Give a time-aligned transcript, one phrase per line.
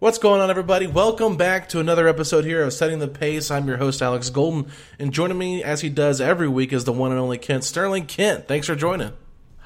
[0.00, 0.86] What's going on, everybody?
[0.86, 3.50] Welcome back to another episode here of Setting the Pace.
[3.50, 6.92] I'm your host, Alex Golden, and joining me as he does every week is the
[6.92, 8.06] one and only Kent Sterling.
[8.06, 9.10] Kent, thanks for joining.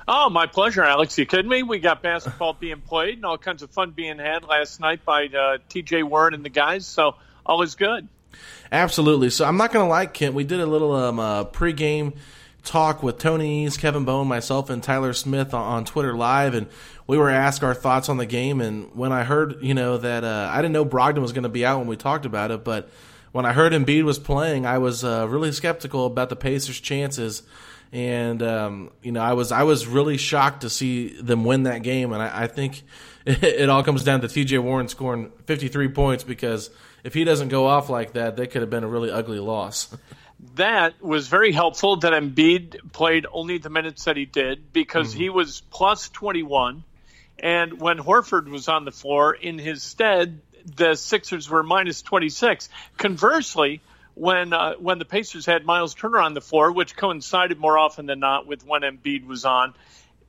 [0.08, 1.18] Oh, my pleasure, Alex.
[1.18, 1.62] You kidding me?
[1.62, 5.26] We got basketball being played and all kinds of fun being had last night by
[5.26, 8.08] uh, TJ Warren and the guys, so all is good.
[8.72, 9.28] Absolutely.
[9.28, 10.34] So I'm not going to lie, Kent.
[10.34, 12.14] We did a little um, uh, pregame
[12.64, 16.68] talk with Tony East, Kevin Bone, myself, and Tyler Smith on, on, Twitter Live, and
[17.06, 18.60] we were asked our thoughts on the game.
[18.60, 21.48] And when I heard, you know, that uh, I didn't know Brogdon was going to
[21.48, 22.88] be out when we talked about it, but
[23.32, 27.42] when I heard Embiid was playing, I was uh, really skeptical about the Pacers' chances.
[27.90, 31.82] And um, you know, I was I was really shocked to see them win that
[31.82, 32.82] game, and I, I think
[33.26, 34.58] it, it all comes down to T.J.
[34.58, 36.70] Warren scoring 53 points because
[37.04, 39.94] if he doesn't go off like that, that could have been a really ugly loss.
[40.56, 45.20] that was very helpful that Embiid played only the minutes that he did because mm-hmm.
[45.20, 46.82] he was plus 21.
[47.38, 52.68] And when Horford was on the floor in his stead, the Sixers were minus 26.
[52.96, 53.80] Conversely,
[54.14, 58.06] when uh, when the Pacers had Miles Turner on the floor, which coincided more often
[58.06, 59.74] than not with when Embiid was on,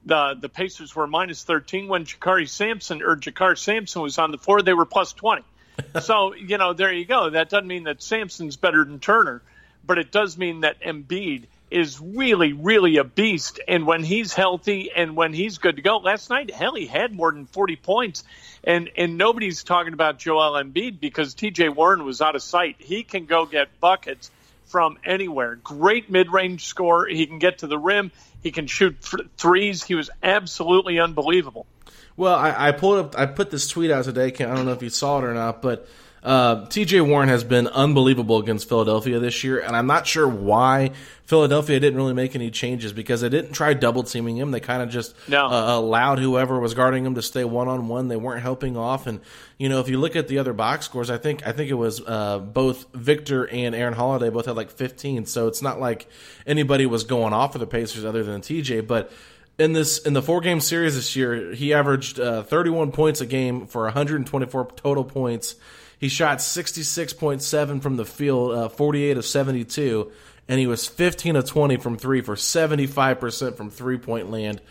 [0.06, 1.88] the the Pacers were minus 13.
[1.88, 5.44] When Jakari Sampson or JaKarr Sampson was on the floor, they were plus 20.
[6.02, 7.30] so you know, there you go.
[7.30, 9.42] That doesn't mean that Sampson's better than Turner,
[9.84, 13.60] but it does mean that Embiid is really, really a beast.
[13.68, 17.14] And when he's healthy and when he's good to go, last night, hell, he had
[17.14, 18.24] more than 40 points.
[18.64, 21.70] And and nobody's talking about Joel Embiid because T.J.
[21.70, 22.76] Warren was out of sight.
[22.80, 24.32] He can go get buckets
[24.68, 25.56] from anywhere.
[25.56, 27.06] Great mid-range score.
[27.08, 28.12] He can get to the rim.
[28.42, 29.84] He can shoot th- threes.
[29.84, 31.66] He was absolutely unbelievable.
[32.16, 33.20] Well, I, I pulled up.
[33.20, 34.28] I put this tweet out today.
[34.28, 35.88] I don't know if you saw it or not, but
[36.24, 40.92] uh, TJ Warren has been unbelievable against Philadelphia this year, and I'm not sure why
[41.26, 44.52] Philadelphia didn't really make any changes because they didn't try double teaming him.
[44.52, 45.46] They kind of just no.
[45.48, 48.08] uh, allowed whoever was guarding him to stay one on one.
[48.08, 49.20] They weren't helping off, and
[49.58, 51.76] you know if you look at the other box scores, I think I think it
[51.76, 55.26] was uh, both Victor and Aaron Holiday both had like 15.
[55.26, 56.08] So it's not like
[56.48, 59.12] anybody was going off for the Pacers other than TJ, but
[59.58, 63.26] in this in the four game series this year, he averaged uh, 31 points a
[63.26, 65.56] game for 124 total points.
[66.00, 70.12] He shot 66.7 from the field, uh, 48 of 72,
[70.48, 74.62] and he was 15 of 20 from three for 75% from three point land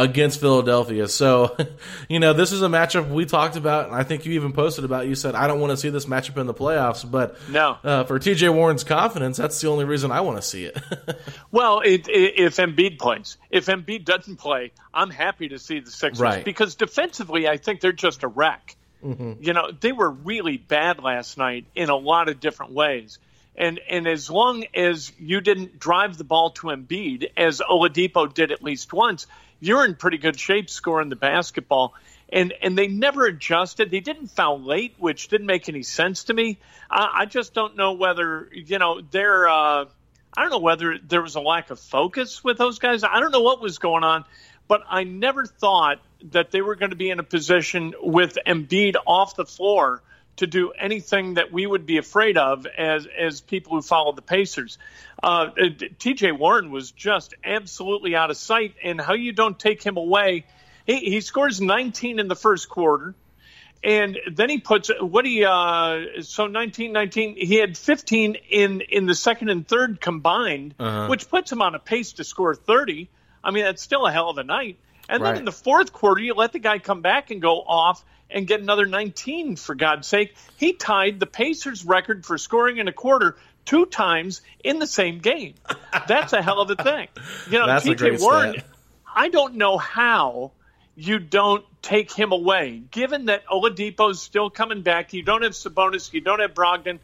[0.00, 1.06] against Philadelphia.
[1.08, 1.56] So,
[2.08, 4.84] you know, this is a matchup we talked about, and I think you even posted
[4.84, 5.06] about.
[5.06, 8.04] You said I don't want to see this matchup in the playoffs, but no, uh,
[8.04, 10.80] for TJ Warren's confidence, that's the only reason I want to see it.
[11.50, 15.90] well, it, it, if Embiid plays, if Embiid doesn't play, I'm happy to see the
[15.90, 16.44] Sixers right.
[16.44, 18.76] because defensively, I think they're just a wreck.
[19.04, 19.42] Mm-hmm.
[19.42, 23.18] You know, they were really bad last night in a lot of different ways.
[23.56, 28.52] And and as long as you didn't drive the ball to Embiid, as Oladipo did
[28.52, 29.26] at least once,
[29.58, 31.94] you're in pretty good shape scoring the basketball.
[32.32, 33.90] And and they never adjusted.
[33.90, 36.58] They didn't foul late, which didn't make any sense to me.
[36.88, 39.48] I, I just don't know whether you know they're.
[39.48, 39.86] Uh,
[40.36, 43.02] I don't know whether there was a lack of focus with those guys.
[43.02, 44.24] I don't know what was going on,
[44.68, 45.98] but I never thought
[46.30, 50.02] that they were going to be in a position with Embiid off the floor
[50.36, 54.22] to do anything that we would be afraid of as as people who follow the
[54.22, 54.78] Pacers.
[55.22, 55.48] Uh,
[55.98, 56.32] T.J.
[56.32, 60.46] Warren was just absolutely out of sight, and how you don't take him away.
[60.86, 63.14] He, he scores 19 in the first quarter.
[63.82, 69.06] And then he puts what he uh, so 19 19 he had 15 in in
[69.06, 71.06] the second and third combined, uh-huh.
[71.08, 73.08] which puts him on a pace to score 30.
[73.42, 74.78] I mean that's still a hell of a night.
[75.10, 75.30] And right.
[75.30, 78.46] then in the fourth quarter, you let the guy come back and go off and
[78.46, 80.36] get another 19, for God's sake.
[80.56, 85.18] He tied the Pacers' record for scoring in a quarter two times in the same
[85.18, 85.54] game.
[86.06, 87.08] That's a hell of a thing.
[87.50, 88.66] You know, TJ Warren, stat.
[89.12, 90.52] I don't know how
[90.94, 92.82] you don't take him away.
[92.90, 97.00] Given that Oladipo's still coming back, you don't have Sabonis, you don't have Brogdon.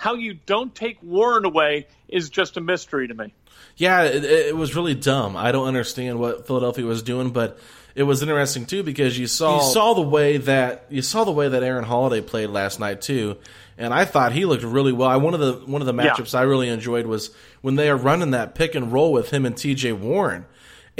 [0.00, 3.34] How you don't take Warren away is just a mystery to me.
[3.76, 5.36] Yeah, it, it, was really dumb.
[5.36, 7.58] I don't understand what Philadelphia was doing, but
[7.94, 11.32] it was interesting too because you saw you saw the way that you saw the
[11.32, 13.36] way that Aaron Holiday played last night too,
[13.76, 15.10] and I thought he looked really well.
[15.10, 16.40] I, one of the one of the matchups yeah.
[16.40, 17.30] I really enjoyed was
[17.60, 19.92] when they are running that pick and roll with him and T.J.
[19.92, 20.46] Warren.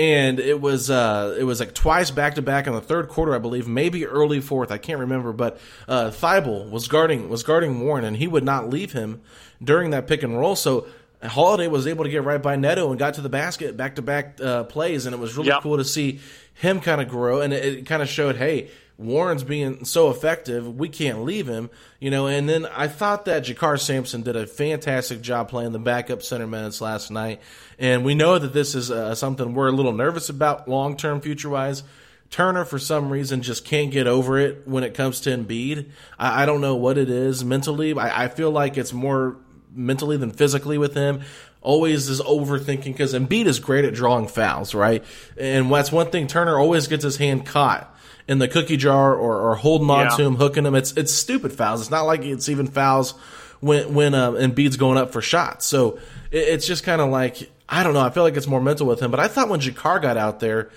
[0.01, 3.35] And it was uh, it was like twice back to back in the third quarter,
[3.35, 5.35] I believe, maybe early fourth, I can't remember.
[5.35, 9.21] But uh, Thybulle was guarding was guarding Warren, and he would not leave him
[9.63, 10.57] during that pick and roll.
[10.57, 10.87] So
[11.23, 14.03] Holiday was able to get right by Neto and got to the basket back to
[14.03, 14.39] back
[14.71, 15.61] plays, and it was really yep.
[15.61, 16.21] cool to see
[16.55, 17.43] him kind of grow.
[17.43, 18.71] And it, it kind of showed, hey,
[19.01, 21.71] Warren's being so effective, we can't leave him,
[22.01, 22.27] you know.
[22.27, 26.47] And then I thought that JaKarr Sampson did a fantastic job playing the backup center
[26.47, 27.41] minutes last night,
[27.79, 31.23] and we know that this is uh, something we're a little nervous about long term,
[31.23, 31.83] future wise.
[32.29, 35.89] Turner, for some reason, just can't get over it when it comes to Embiid.
[36.19, 37.99] I, I don't know what it is mentally.
[37.99, 39.39] I, I feel like it's more
[39.73, 41.23] mentally than physically with him.
[41.63, 45.03] Always is overthinking because Embiid is great at drawing fouls, right?
[45.39, 46.27] And that's one thing.
[46.27, 47.97] Turner always gets his hand caught
[48.31, 50.17] in the cookie jar or, or holding on yeah.
[50.17, 50.77] to him, hooking him.
[50.77, 51.81] It's it's stupid fouls.
[51.81, 53.13] It's not like it's even fouls
[53.59, 55.67] when when uh, Embiid's going up for shots.
[55.67, 55.99] So
[56.31, 58.01] it, it's just kind of like I don't know.
[58.01, 59.11] I feel like it's more mental with him.
[59.11, 60.71] But I thought when JaKarr got out there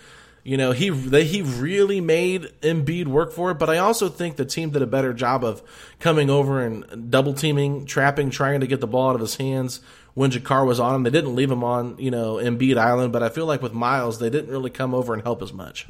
[0.43, 4.35] you know, he they, he really made Embiid work for it, but I also think
[4.35, 5.61] the team did a better job of
[6.01, 9.79] coming over and double teaming, trapping, trying to get the ball out of his hands
[10.15, 11.03] when JaKarr was on him.
[11.03, 14.19] They didn't leave him on, you know, Embiid Island, but I feel like with Miles,
[14.19, 15.87] they didn't really come over and help as much.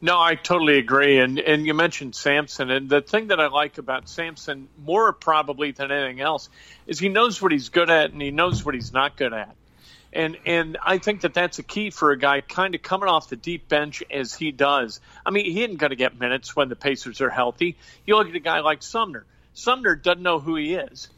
[0.00, 1.18] No, I totally agree.
[1.18, 5.72] And and you mentioned Sampson, and the thing that I like about Sampson more probably
[5.72, 6.48] than anything else
[6.86, 9.54] is he knows what he's good at and he knows what he's not good at.
[10.12, 13.28] And and I think that that's a key for a guy kind of coming off
[13.28, 15.00] the deep bench as he does.
[15.26, 17.76] I mean, he isn't going to get minutes when the Pacers are healthy.
[18.06, 19.26] You look at a guy like Sumner.
[19.54, 21.08] Sumner doesn't know who he is.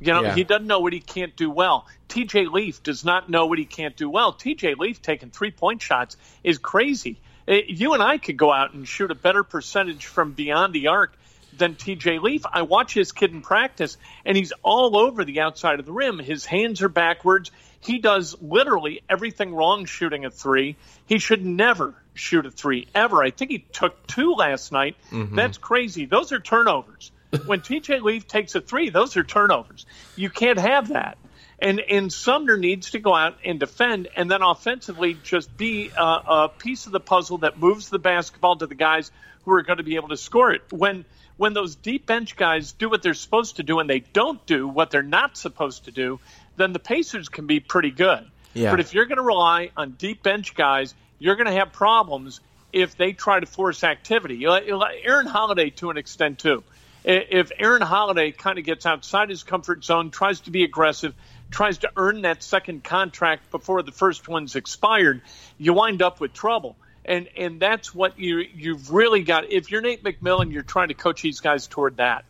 [0.00, 0.34] You know, yeah.
[0.34, 1.86] he doesn't know what he can't do well.
[2.08, 4.32] TJ Leaf does not know what he can't do well.
[4.32, 7.20] TJ Leaf taking three point shots is crazy.
[7.50, 10.86] Eh, you and I could go out and shoot a better percentage from beyond the
[10.86, 11.12] arc
[11.58, 12.42] than TJ Leaf.
[12.50, 16.20] I watch his kid in practice, and he's all over the outside of the rim.
[16.20, 17.50] His hands are backwards.
[17.80, 20.76] He does literally everything wrong shooting a three.
[21.06, 23.22] He should never shoot a three ever.
[23.22, 24.96] I think he took two last night.
[25.10, 25.34] Mm-hmm.
[25.34, 26.06] That's crazy.
[26.06, 27.10] Those are turnovers.
[27.46, 29.86] when TJ Leaf takes a three, those are turnovers.
[30.14, 31.18] You can't have that.
[31.60, 36.02] And and Sumner needs to go out and defend, and then offensively just be a,
[36.02, 39.10] a piece of the puzzle that moves the basketball to the guys
[39.44, 40.62] who are going to be able to score it.
[40.72, 41.04] When
[41.36, 44.68] when those deep bench guys do what they're supposed to do and they don't do
[44.68, 46.20] what they're not supposed to do,
[46.56, 48.26] then the Pacers can be pretty good.
[48.52, 48.70] Yeah.
[48.70, 52.40] But if you're going to rely on deep bench guys, you're going to have problems
[52.72, 54.44] if they try to force activity.
[54.44, 56.62] Aaron Holiday, to an extent, too.
[57.04, 61.14] If Aaron Holiday kind of gets outside his comfort zone, tries to be aggressive,
[61.50, 65.22] tries to earn that second contract before the first one's expired,
[65.58, 66.76] you wind up with trouble.
[67.04, 69.50] And and that's what you you've really got.
[69.50, 72.24] If you're Nate McMillan, you're trying to coach these guys toward that.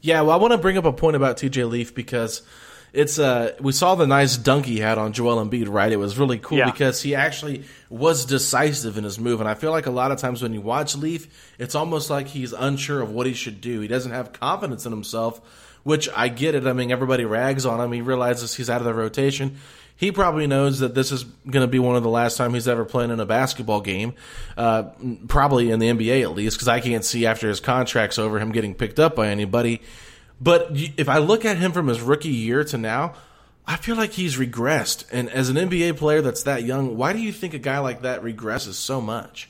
[0.00, 2.42] Yeah, well, I want to bring up a point about TJ Leaf because
[2.92, 5.92] it's uh we saw the nice dunk he had on Joel Embiid, right?
[5.92, 6.70] It was really cool yeah.
[6.70, 10.18] because he actually was decisive in his move, and I feel like a lot of
[10.18, 13.80] times when you watch Leaf, it's almost like he's unsure of what he should do.
[13.80, 15.42] He doesn't have confidence in himself,
[15.86, 16.66] which I get it.
[16.66, 17.92] I mean, everybody rags on him.
[17.92, 19.58] He realizes he's out of the rotation.
[19.94, 22.66] He probably knows that this is going to be one of the last time he's
[22.66, 24.14] ever playing in a basketball game,
[24.56, 24.90] uh,
[25.28, 28.50] probably in the NBA at least, because I can't see after his contract's over him
[28.50, 29.80] getting picked up by anybody.
[30.40, 33.14] But if I look at him from his rookie year to now,
[33.64, 35.04] I feel like he's regressed.
[35.12, 38.02] And as an NBA player that's that young, why do you think a guy like
[38.02, 39.48] that regresses so much?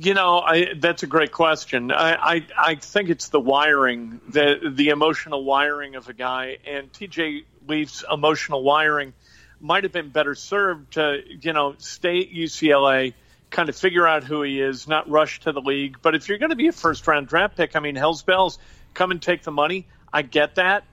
[0.00, 1.90] You know, I, that's a great question.
[1.90, 6.92] I, I, I think it's the wiring, the the emotional wiring of a guy, and
[6.92, 9.12] TJ Leaf's emotional wiring
[9.60, 13.14] might have been better served to, you know, stay at UCLA,
[13.50, 15.96] kind of figure out who he is, not rush to the league.
[16.00, 18.60] But if you're going to be a first round draft pick, I mean, Hell's Bells,
[18.94, 19.86] come and take the money.
[20.12, 20.84] I get that.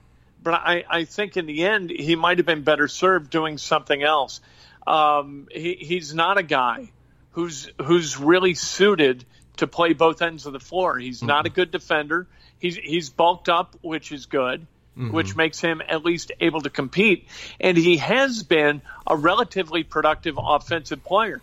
[0.42, 4.02] But I, I think in the end, he might have been better served doing something
[4.02, 4.40] else.
[4.84, 6.90] Um, he, he's not a guy
[7.36, 9.24] who's who's really suited
[9.58, 10.98] to play both ends of the floor.
[10.98, 11.28] He's mm-hmm.
[11.28, 12.26] not a good defender.
[12.58, 14.66] He's he's bulked up, which is good
[14.96, 15.14] mm-hmm.
[15.14, 17.28] which makes him at least able to compete.
[17.60, 21.40] And he has been a relatively productive offensive player.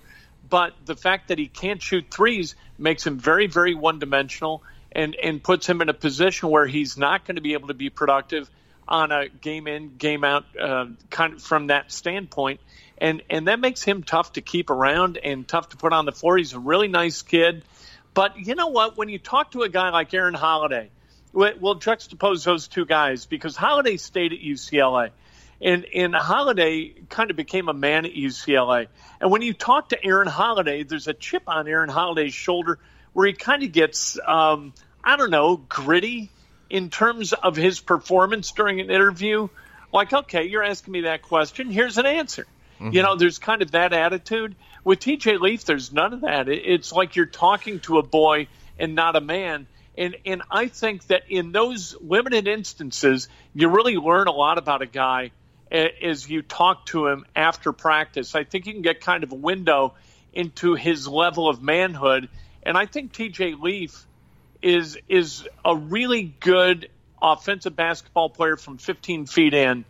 [0.50, 5.16] But the fact that he can't shoot threes makes him very, very one dimensional and,
[5.16, 7.90] and puts him in a position where he's not going to be able to be
[7.90, 8.50] productive
[8.88, 12.60] on a game in, game out uh, kind of from that standpoint.
[13.04, 16.12] And, and that makes him tough to keep around and tough to put on the
[16.12, 16.38] floor.
[16.38, 17.64] He's a really nice kid.
[18.16, 18.98] But you know what?
[18.98, 20.90] When you talk to a guy like Aaron Holiday,
[21.34, 25.10] We'll juxtapose those two guys because Holiday stayed at UCLA.
[25.60, 28.88] And, and Holiday kind of became a man at UCLA.
[29.20, 32.78] And when you talk to Aaron Holiday, there's a chip on Aaron Holiday's shoulder
[33.14, 36.30] where he kind of gets, um, I don't know, gritty
[36.70, 39.48] in terms of his performance during an interview.
[39.92, 41.72] Like, okay, you're asking me that question.
[41.72, 42.46] Here's an answer.
[42.80, 42.94] Mm-hmm.
[42.94, 44.56] You know, there's kind of that attitude.
[44.84, 46.50] With TJ Leaf, there's none of that.
[46.50, 49.68] It's like you're talking to a boy and not a man.
[49.98, 54.82] And and I think that in those limited instances, you really learn a lot about
[54.82, 55.32] a guy
[55.72, 58.36] as you talk to him after practice.
[58.36, 59.94] I think you can get kind of a window
[60.32, 62.30] into his level of manhood.
[62.64, 64.06] And I think TJ Leaf
[64.62, 66.90] is is a really good
[67.22, 69.86] offensive basketball player from 15 feet in,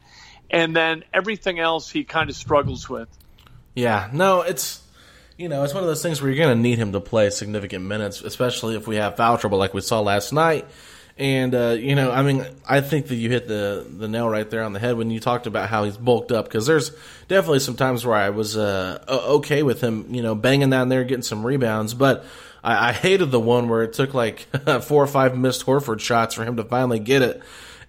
[0.54, 3.10] and then everything else he kind of struggles with.
[3.74, 4.82] Yeah, no, it's
[5.36, 7.32] you know, it's one of those things where you're going to need him to play
[7.32, 10.68] significant minutes, especially if we have foul trouble like we saw last night.
[11.18, 14.50] And uh, you know, I mean, I think that you hit the the nail right
[14.50, 16.92] there on the head when you talked about how he's bulked up because there's
[17.28, 21.04] definitely some times where I was uh, okay with him, you know, banging down there,
[21.04, 22.26] getting some rebounds, but
[22.64, 24.40] I, I hated the one where it took like
[24.82, 27.44] four or five missed Horford shots for him to finally get it.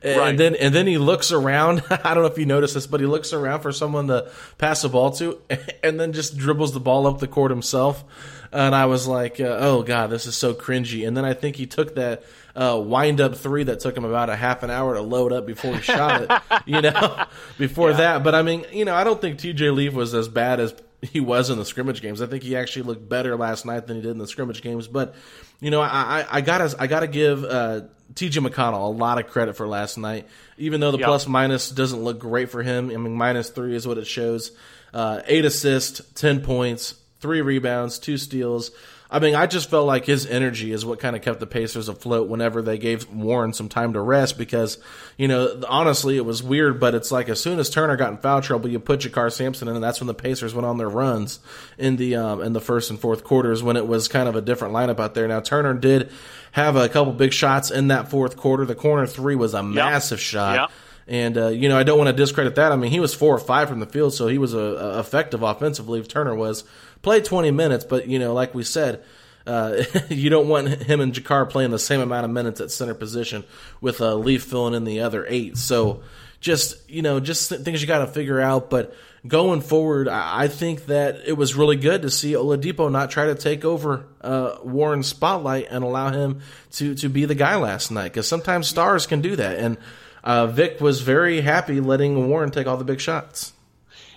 [0.05, 0.37] And right.
[0.37, 1.83] then and then he looks around.
[1.91, 4.83] I don't know if you noticed this, but he looks around for someone to pass
[4.83, 5.41] the ball to,
[5.83, 8.05] and then just dribbles the ball up the court himself.
[8.53, 11.57] And I was like, uh, "Oh God, this is so cringy." And then I think
[11.57, 12.23] he took that
[12.55, 15.47] uh, wind up three that took him about a half an hour to load up
[15.47, 16.31] before he shot it.
[16.67, 17.25] You know,
[17.59, 17.97] before yeah.
[17.97, 18.25] that.
[18.25, 19.71] But I mean, you know, I don't think T.J.
[19.71, 22.23] Leaf was as bad as he was in the scrimmage games.
[22.23, 24.89] I think he actually looked better last night than he did in the scrimmage games.
[24.89, 25.15] But
[25.61, 25.89] you know, I,
[26.21, 27.83] I, I gotta I gotta give uh,
[28.15, 28.41] T.J.
[28.41, 31.07] McConnell a lot of credit for last night, even though the yep.
[31.07, 32.91] plus minus doesn't look great for him.
[32.91, 34.53] I mean, minus three is what it shows.
[34.93, 38.71] Uh, eight assists, ten points, three rebounds, two steals.
[39.15, 41.89] I mean, I just felt like his energy is what kind of kept the Pacers
[41.89, 44.77] afloat whenever they gave Warren some time to rest because,
[45.17, 48.19] you know, honestly, it was weird, but it's like as soon as Turner got in
[48.19, 50.89] foul trouble, you put JaKarr Sampson in, and that's when the Pacers went on their
[50.89, 51.39] runs
[51.79, 54.41] in the um, in the first and fourth quarters when it was kind of a
[54.41, 55.29] different lineup out there.
[55.29, 56.11] Now Turner did
[56.51, 58.65] have a couple big shots in that fourth quarter.
[58.65, 59.65] The corner three was a yep.
[59.67, 60.57] massive shot.
[60.57, 60.71] Yep.
[61.07, 62.73] And uh, you know, I don't want to discredit that.
[62.73, 65.01] I mean, he was four or five from the field, so he was a, a
[65.01, 66.03] effective offensively.
[66.03, 66.65] Turner was
[67.03, 69.03] played 20 minutes, but you know, like we said,
[69.47, 72.95] uh, you don't want him and JaKarr playing the same amount of minutes at center
[72.95, 73.45] position
[73.81, 75.57] with uh, Leaf filling in the other eight.
[75.59, 76.03] So
[76.41, 78.71] just you know, just things you got to figure out.
[78.71, 78.95] But
[79.27, 83.35] going forward, I think that it was really good to see Oladipo not try to
[83.35, 86.41] take over uh, Warren's spotlight and allow him
[86.73, 89.59] to to be the guy last night because sometimes stars can do that.
[89.59, 89.79] And
[90.25, 93.53] uh, Vic was very happy letting Warren take all the big shots.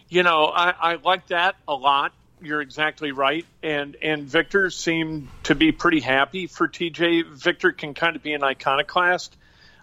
[0.10, 5.28] You know, I, I like that a lot you're exactly right, and and Victor seemed
[5.44, 7.26] to be pretty happy for TJ.
[7.26, 9.36] Victor can kind of be an iconoclast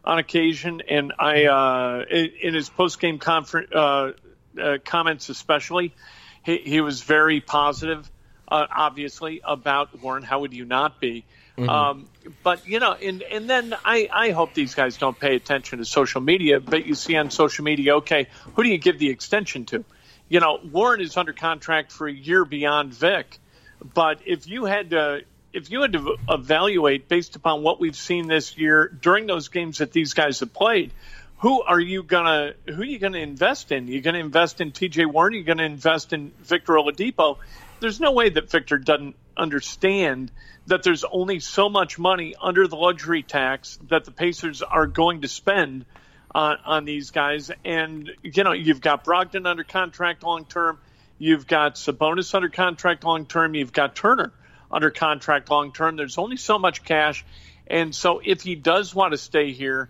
[0.04, 4.12] on occasion, and I uh, in his post game conference uh,
[4.60, 5.94] uh, comments, especially,
[6.44, 8.08] he, he was very positive,
[8.48, 10.22] uh, obviously about Warren.
[10.22, 11.24] How would you not be?
[11.58, 11.68] Mm-hmm.
[11.68, 12.08] Um,
[12.42, 15.84] but you know, and and then I I hope these guys don't pay attention to
[15.84, 16.60] social media.
[16.60, 19.84] But you see on social media, okay, who do you give the extension to?
[20.28, 23.38] you know, Warren is under contract for a year beyond Vic.
[23.94, 28.26] But if you had to, if you had to evaluate based upon what we've seen
[28.26, 30.92] this year during those games that these guys have played,
[31.38, 33.86] who are you gonna who are you gonna invest in?
[33.88, 35.04] You're gonna invest in T.J.
[35.04, 35.34] Warren.
[35.34, 37.38] You're gonna invest in Victor Oladipo.
[37.80, 40.30] There's no way that Victor doesn't understand
[40.66, 45.22] that there's only so much money under the luxury tax that the Pacers are going
[45.22, 45.84] to spend
[46.34, 47.50] on, on these guys.
[47.64, 50.78] And, you know, you've got Brogdon under contract long term.
[51.18, 53.54] You've got Sabonis under contract long term.
[53.54, 54.32] You've got Turner
[54.70, 55.96] under contract long term.
[55.96, 57.24] There's only so much cash.
[57.66, 59.88] And so if he does want to stay here,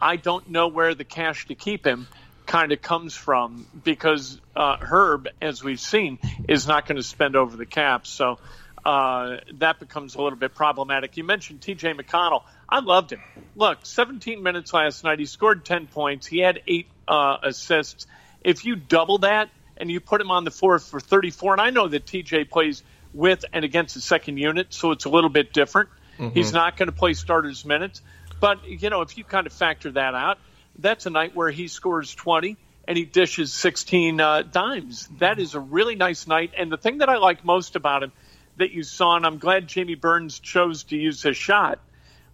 [0.00, 2.06] I don't know where the cash to keep him
[2.46, 6.18] kind of comes from because uh, Herb, as we've seen,
[6.48, 8.06] is not going to spend over the cap.
[8.06, 8.38] So
[8.84, 11.16] uh, that becomes a little bit problematic.
[11.16, 12.42] You mentioned TJ McConnell.
[12.68, 13.22] I loved him.
[13.56, 15.18] Look, 17 minutes last night.
[15.18, 16.26] He scored 10 points.
[16.26, 18.06] He had eight uh, assists.
[18.42, 21.70] If you double that and you put him on the floor for 34, and I
[21.70, 22.82] know that TJ plays
[23.14, 25.88] with and against the second unit, so it's a little bit different.
[26.18, 26.34] Mm-hmm.
[26.34, 28.02] He's not going to play starters minutes.
[28.40, 30.38] But, you know, if you kind of factor that out,
[30.78, 35.08] that's a night where he scores 20 and he dishes 16 uh, dimes.
[35.18, 36.52] That is a really nice night.
[36.58, 38.12] And the thing that I like most about him
[38.56, 41.80] that you saw, and I'm glad Jamie Burns chose to use his shot,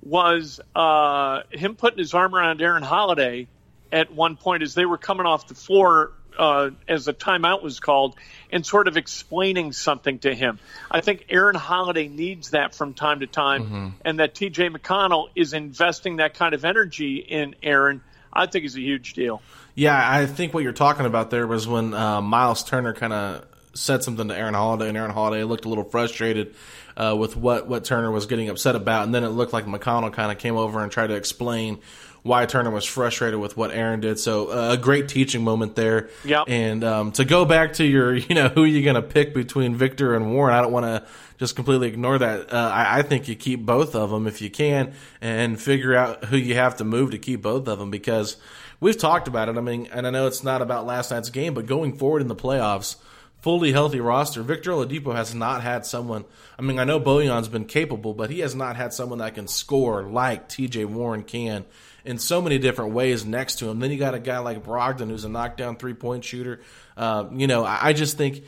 [0.03, 3.49] was uh, him putting his arm around Aaron Holiday
[3.93, 7.81] at one point as they were coming off the floor uh, as the timeout was
[7.81, 8.17] called
[8.50, 10.59] and sort of explaining something to him.
[10.91, 13.89] I think Aaron Holiday needs that from time to time, mm-hmm.
[14.05, 18.03] and that TJ McConnell is investing that kind of energy in Aaron.
[18.33, 19.43] I think is a huge deal.
[19.75, 23.45] Yeah, I think what you're talking about there was when uh, Miles Turner kind of
[23.75, 26.55] said something to Aaron Holiday, and Aaron Holiday looked a little frustrated
[26.97, 29.05] uh, with what, what Turner was getting upset about.
[29.05, 31.79] And then it looked like McConnell kind of came over and tried to explain
[32.23, 34.19] why Turner was frustrated with what Aaron did.
[34.19, 36.11] So uh, a great teaching moment there.
[36.25, 36.45] Yep.
[36.49, 39.35] And um, to go back to your, you know, who are you going to pick
[39.35, 40.55] between Victor and Warren?
[40.55, 41.07] I don't want to
[41.39, 42.53] just completely ignore that.
[42.53, 46.27] Uh, I, I, think you keep both of them if you can, and figure out
[46.27, 48.37] who you have to move to keep both of them because
[48.79, 49.57] we've talked about it.
[49.57, 52.29] I mean, and I know it's not about last night's game, but going forward in
[52.29, 52.97] the playoffs
[53.41, 54.43] fully healthy roster.
[54.43, 56.25] Victor Oladipo has not had someone.
[56.59, 59.49] I mean, I know Bojan's been capable, but he has not had someone that can
[59.49, 60.85] score like T.J.
[60.87, 61.65] Warren can
[62.05, 63.81] in so many different ways next to him.
[63.81, 66.61] Then you got a guy like Brogdon who's a knockdown three point shooter.
[66.97, 68.45] Uh, you know, I, I just think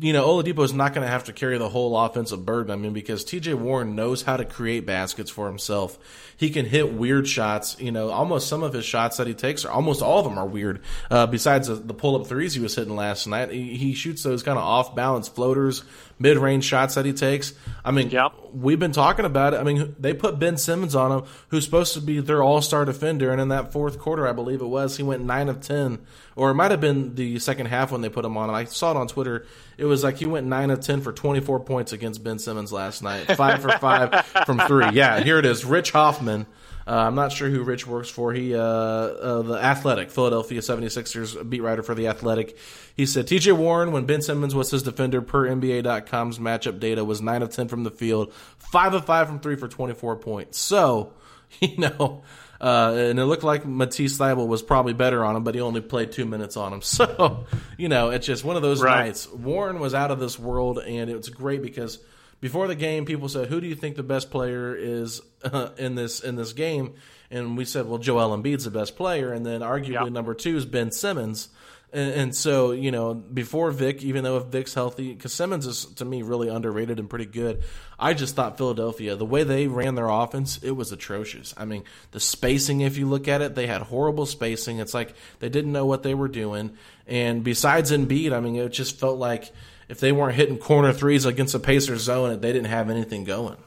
[0.00, 2.72] you know, Oladipo is not going to have to carry the whole offensive burden.
[2.72, 5.98] I mean, because TJ Warren knows how to create baskets for himself.
[6.36, 7.78] He can hit weird shots.
[7.78, 10.38] You know, almost some of his shots that he takes, are, almost all of them
[10.38, 10.80] are weird.
[11.10, 14.22] Uh, besides the, the pull up threes he was hitting last night, he, he shoots
[14.22, 15.84] those kind of off balance floaters,
[16.22, 17.52] mid range shots that he takes.
[17.84, 18.32] I mean, yep.
[18.52, 19.58] we've been talking about it.
[19.58, 22.84] I mean, they put Ben Simmons on him, who's supposed to be their all star
[22.84, 23.30] defender.
[23.30, 25.98] And in that fourth quarter, I believe it was, he went 9 of 10
[26.36, 28.50] or it might have been the second half when they put him on.
[28.50, 29.46] I saw it on Twitter.
[29.76, 32.72] It was like he went nine of ten for twenty four points against Ben Simmons
[32.72, 34.90] last night, five for five from three.
[34.92, 35.64] Yeah, here it is.
[35.64, 36.46] Rich Hoffman.
[36.86, 38.32] Uh, I'm not sure who Rich works for.
[38.32, 42.56] He, uh, uh, the Athletic, Philadelphia 76ers beat writer for the Athletic.
[42.96, 47.22] He said TJ Warren, when Ben Simmons was his defender per NBA.com's matchup data, was
[47.22, 50.58] nine of ten from the field, five of five from three for 24 points.
[50.58, 51.12] So,
[51.60, 52.22] you know,
[52.60, 55.80] uh, and it looked like Matisse Thybulle was probably better on him, but he only
[55.80, 56.80] played two minutes on him.
[56.92, 57.46] So,
[57.78, 59.06] you know, it's just one of those right.
[59.06, 59.28] nights.
[59.28, 61.98] Warren was out of this world, and it was great because
[62.42, 65.94] before the game, people said, "Who do you think the best player is uh, in
[65.94, 66.94] this in this game?"
[67.30, 70.12] And we said, "Well, Joel Embiid's the best player," and then arguably yep.
[70.12, 71.48] number two is Ben Simmons.
[71.94, 75.84] And, and, so, you know, before Vic, even though if Vic's healthy, because Simmons is
[75.96, 77.62] to me really underrated and pretty good.
[77.98, 81.52] I just thought Philadelphia, the way they ran their offense, it was atrocious.
[81.54, 84.78] I mean, the spacing, if you look at it, they had horrible spacing.
[84.78, 86.78] It's like they didn't know what they were doing.
[87.06, 89.52] And besides Embiid, I mean, it just felt like
[89.92, 93.58] if they weren't hitting corner threes against the Pacers zone, they didn't have anything going.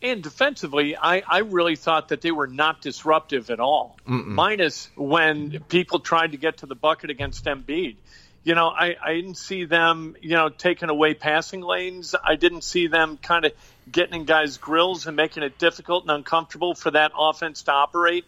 [0.00, 4.24] And defensively, I, I really thought that they were not disruptive at all, Mm-mm.
[4.24, 7.96] minus when people tried to get to the bucket against Embiid.
[8.44, 12.14] You know, I, I didn't see them, you know, taking away passing lanes.
[12.22, 13.52] I didn't see them kind of
[13.90, 18.24] getting in guys' grills and making it difficult and uncomfortable for that offense to operate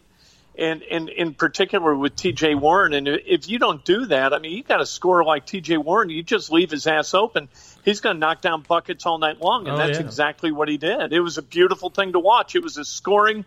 [0.57, 2.93] and, and in particular with TJ Warren.
[2.93, 6.09] And if you don't do that, I mean, you got to score like TJ Warren.
[6.09, 7.49] You just leave his ass open.
[7.83, 10.05] He's going to knock down buckets all night long, and oh, that's yeah.
[10.05, 11.13] exactly what he did.
[11.13, 12.55] It was a beautiful thing to watch.
[12.55, 13.45] It was a scoring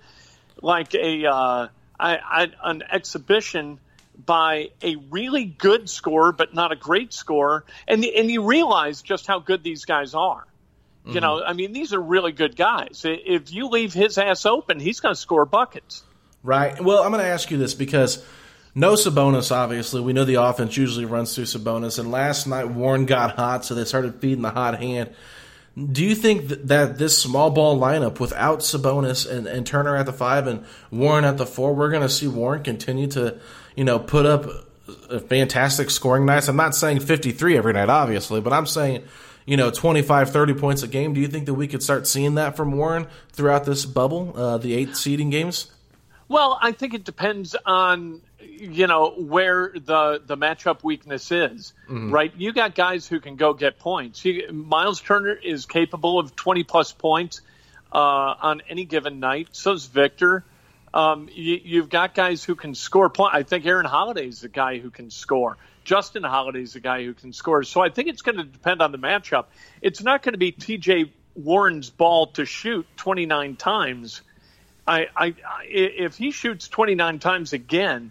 [0.60, 1.68] like a uh,
[1.98, 3.80] I, I, an exhibition
[4.24, 7.64] by a really good scorer, but not a great scorer.
[7.86, 10.46] And and you realize just how good these guys are.
[11.04, 11.12] Mm-hmm.
[11.14, 13.02] You know, I mean, these are really good guys.
[13.04, 16.02] If you leave his ass open, he's going to score buckets.
[16.48, 16.82] Right.
[16.82, 18.24] Well, I'm going to ask you this because
[18.74, 20.00] no Sabonis, obviously.
[20.00, 23.74] We know the offense usually runs through Sabonis, and last night Warren got hot, so
[23.74, 25.10] they started feeding the hot hand.
[25.76, 30.12] Do you think that this small ball lineup without Sabonis and, and Turner at the
[30.14, 33.38] five and Warren at the four, we're going to see Warren continue to,
[33.76, 34.46] you know, put up
[35.28, 36.48] fantastic scoring nights?
[36.48, 39.02] I'm not saying 53 every night, obviously, but I'm saying,
[39.44, 41.12] you know, 25, 30 points a game.
[41.12, 44.56] Do you think that we could start seeing that from Warren throughout this bubble, uh,
[44.56, 45.70] the eight seeding games?
[46.28, 52.10] Well, I think it depends on you know where the the matchup weakness is, mm-hmm.
[52.12, 52.32] right?
[52.36, 54.24] You got guys who can go get points.
[54.24, 57.40] You, Miles Turner is capable of 20 plus points
[57.92, 59.48] uh, on any given night.
[59.52, 60.44] So is Victor.
[60.92, 63.10] Um, you, have got guys who can score.
[63.10, 63.34] Points.
[63.34, 65.56] I think Aaron Holiday is the guy who can score.
[65.84, 67.62] Justin Holiday is the guy who can score.
[67.62, 69.46] So I think it's going to depend on the matchup.
[69.80, 71.12] It's not going to be T.J.
[71.34, 74.22] Warren's ball to shoot 29 times.
[74.88, 75.34] I, I,
[75.68, 78.10] if he shoots 29 times again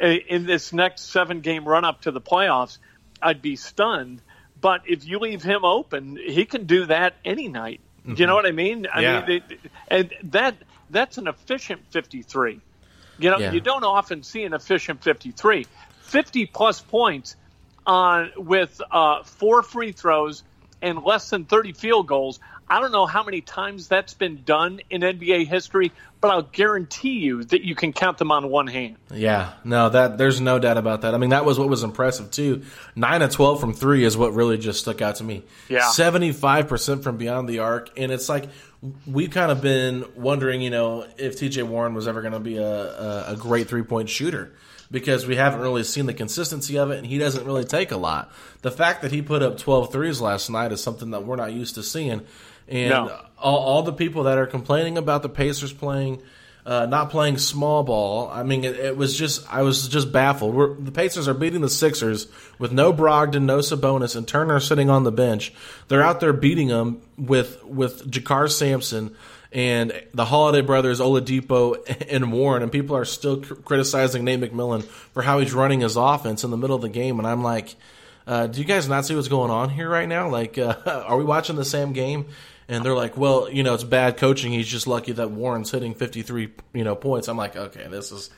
[0.00, 2.78] in this next seven game run up to the playoffs,
[3.22, 4.20] I'd be stunned.
[4.60, 7.80] But if you leave him open, he can do that any night.
[8.00, 8.20] Mm-hmm.
[8.20, 8.86] You know what I mean?
[8.92, 9.26] I yeah.
[9.26, 9.42] mean,
[9.88, 10.56] and that
[10.90, 12.60] that's an efficient 53.
[13.18, 13.52] You know, yeah.
[13.52, 15.66] you don't often see an efficient 53.
[16.02, 17.36] 50 plus points
[17.86, 20.42] on with uh, four free throws
[20.82, 22.40] and less than 30 field goals.
[22.68, 27.18] I don't know how many times that's been done in NBA history, but I'll guarantee
[27.18, 28.96] you that you can count them on one hand.
[29.14, 31.14] Yeah, no, that there's no doubt about that.
[31.14, 32.62] I mean, that was what was impressive too.
[32.96, 35.44] Nine of twelve from three is what really just stuck out to me.
[35.68, 38.48] Yeah, seventy five percent from beyond the arc, and it's like
[39.06, 41.62] we've kind of been wondering, you know, if T.J.
[41.62, 44.52] Warren was ever going to be a, a, a great three point shooter
[44.90, 47.96] because we haven't really seen the consistency of it, and he doesn't really take a
[47.96, 48.30] lot.
[48.62, 51.52] The fact that he put up 12 threes last night is something that we're not
[51.52, 52.22] used to seeing.
[52.68, 53.20] And no.
[53.38, 56.20] all, all, the people that are complaining about the Pacers playing,
[56.64, 60.54] uh, not playing small ball, I mean, it, it was just, I was just baffled.
[60.54, 62.26] We're, the Pacers are beating the Sixers
[62.58, 65.52] with no Brogdon, no Sabonis, and Turner sitting on the bench.
[65.88, 69.14] They're out there beating them with, with JaKarr Sampson
[69.52, 71.76] and the Holiday brothers, Oladipo
[72.10, 75.96] and Warren, and people are still cr- criticizing Nate McMillan for how he's running his
[75.96, 77.18] offense in the middle of the game.
[77.18, 77.74] And I'm like,
[78.26, 80.28] uh, do you guys not see what's going on here right now?
[80.28, 82.26] Like, uh, are we watching the same game?
[82.68, 84.52] and they're like, "Well, you know, it's bad coaching.
[84.52, 88.30] He's just lucky that Warren's hitting 53, you know, points." I'm like, "Okay, this is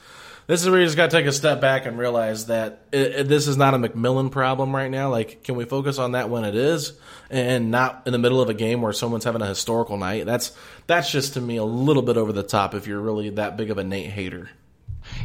[0.48, 3.12] this is where you just got to take a step back and realize that it,
[3.12, 5.11] it, this is not a McMillan problem right now.
[5.11, 6.94] Like, can we focus on that when it is,
[7.29, 10.27] and not in the middle of a game where someone's having a historical night?
[10.27, 10.53] That's
[10.87, 12.74] that's just to me a little bit over the top.
[12.74, 14.51] If you're really that big of a Nate hater,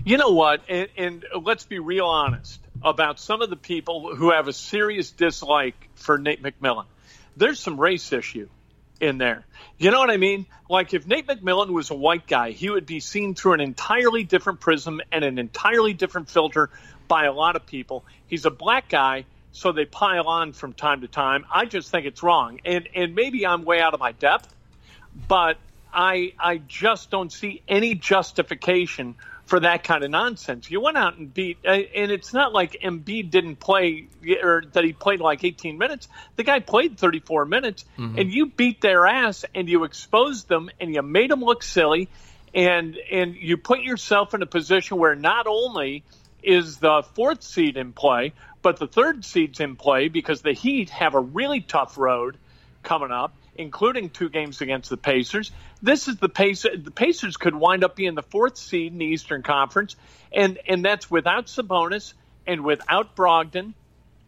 [0.06, 0.62] you know what?
[0.70, 5.12] And, and let's be real honest about some of the people who have a serious
[5.12, 6.86] dislike for Nate McMillan.
[7.38, 8.50] There's some race issue
[9.00, 9.46] in there.
[9.78, 10.46] You know what I mean?
[10.70, 14.24] Like if Nate McMillan was a white guy, he would be seen through an entirely
[14.24, 16.70] different prism and an entirely different filter
[17.08, 18.04] by a lot of people.
[18.28, 21.46] He's a black guy, so they pile on from time to time.
[21.54, 22.60] I just think it's wrong.
[22.66, 24.54] And and maybe I'm way out of my depth,
[25.28, 25.58] but
[25.94, 29.16] I I just don't see any justification
[29.54, 30.72] for that kind of nonsense.
[30.72, 34.08] You went out and beat, uh, and it's not like Embiid didn't play
[34.42, 36.08] or that he played like 18 minutes.
[36.38, 38.18] The guy played 34 minutes, mm-hmm.
[38.18, 42.10] and you beat their ass and you exposed them and you made them look silly,
[42.56, 46.04] and and you put yourself in a position where not only
[46.42, 50.90] is the fourth seed in play, but the third seed's in play because the Heat
[50.90, 52.38] have a really tough road
[52.82, 55.52] coming up including two games against the Pacers.
[55.82, 56.84] This is the Pacers.
[56.84, 59.96] The Pacers could wind up being the fourth seed in the Eastern Conference,
[60.32, 62.14] and and that's without Sabonis
[62.48, 63.74] and without Brogdon.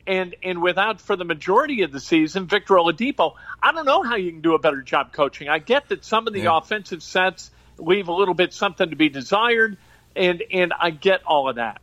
[0.07, 4.17] And, and without for the majority of the season Victor Oladipo, I don't know how
[4.17, 5.49] you can do a better job coaching.
[5.49, 6.55] I get that some of the yeah.
[6.55, 9.77] offensive sets leave a little bit something to be desired,
[10.15, 11.81] and and I get all of that.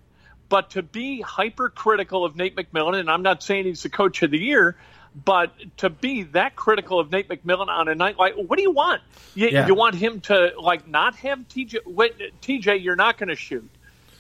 [0.49, 4.31] But to be hypercritical of Nate McMillan, and I'm not saying he's the coach of
[4.31, 4.77] the year,
[5.15, 8.73] but to be that critical of Nate McMillan on a night like, what do you
[8.73, 9.03] want?
[9.35, 9.67] You, yeah.
[9.67, 11.87] you want him to like not have TJ?
[11.87, 13.69] Wait, TJ, you're not going to shoot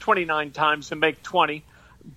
[0.00, 1.64] 29 times and make 20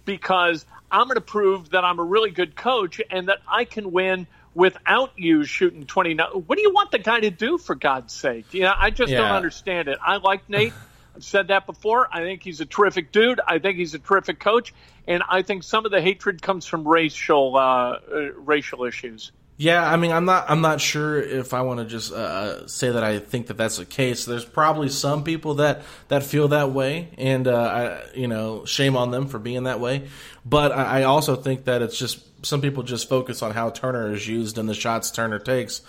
[0.03, 3.91] because I'm going to prove that I'm a really good coach and that I can
[3.91, 6.27] win without you shooting 29.
[6.47, 8.53] What do you want the guy to do for God's sake?
[8.53, 9.19] You know, I just yeah.
[9.19, 9.97] don't understand it.
[10.01, 10.73] I like Nate.
[11.15, 12.07] I've said that before.
[12.11, 13.39] I think he's a terrific dude.
[13.47, 14.73] I think he's a terrific coach,
[15.07, 19.31] and I think some of the hatred comes from racial uh, uh, racial issues.
[19.57, 20.49] Yeah, I mean, I'm not.
[20.49, 23.77] I'm not sure if I want to just uh, say that I think that that's
[23.77, 24.25] the case.
[24.25, 28.97] There's probably some people that that feel that way, and uh, I, you know, shame
[28.97, 30.09] on them for being that way.
[30.45, 34.13] But I, I also think that it's just some people just focus on how Turner
[34.13, 35.81] is used and the shots Turner takes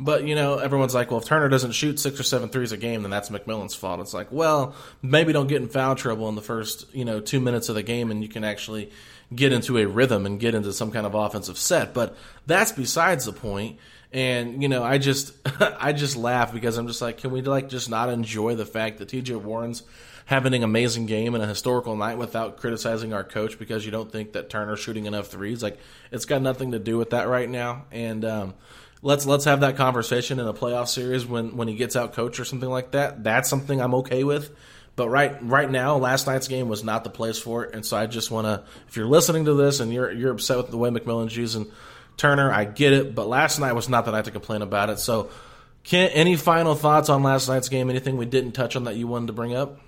[0.00, 2.76] but you know, everyone's like, well, if Turner doesn't shoot six or seven threes a
[2.76, 4.00] game, then that's McMillan's fault.
[4.00, 7.38] It's like, well, maybe don't get in foul trouble in the first you know two
[7.38, 8.90] minutes of the game, and you can actually
[9.32, 11.94] get into a rhythm and get into some kind of offensive set.
[11.94, 13.78] But that's besides the point.
[14.12, 17.68] And you know, I just I just laugh because I'm just like, can we like
[17.68, 19.36] just not enjoy the fact that T.J.
[19.36, 19.82] Warren's
[20.30, 24.12] having an amazing game and a historical night without criticizing our coach because you don't
[24.12, 25.60] think that Turner's shooting enough threes?
[25.60, 25.76] Like,
[26.12, 27.86] it's got nothing to do with that right now.
[27.90, 28.54] And um,
[29.02, 32.38] let's let's have that conversation in a playoff series when when he gets out coach
[32.40, 33.22] or something like that.
[33.22, 34.54] That's something I'm okay with.
[34.96, 37.96] But right right now, last night's game was not the place for it, and so
[37.96, 38.64] I just want to.
[38.88, 41.70] If you're listening to this and you're you're upset with the way McMillan's using
[42.16, 43.14] Turner, I get it.
[43.14, 44.98] But last night was not the night to complain about it.
[44.98, 45.30] So
[45.84, 47.88] Kent, any final thoughts on last night's game?
[47.88, 49.80] Anything we didn't touch on that you wanted to bring up?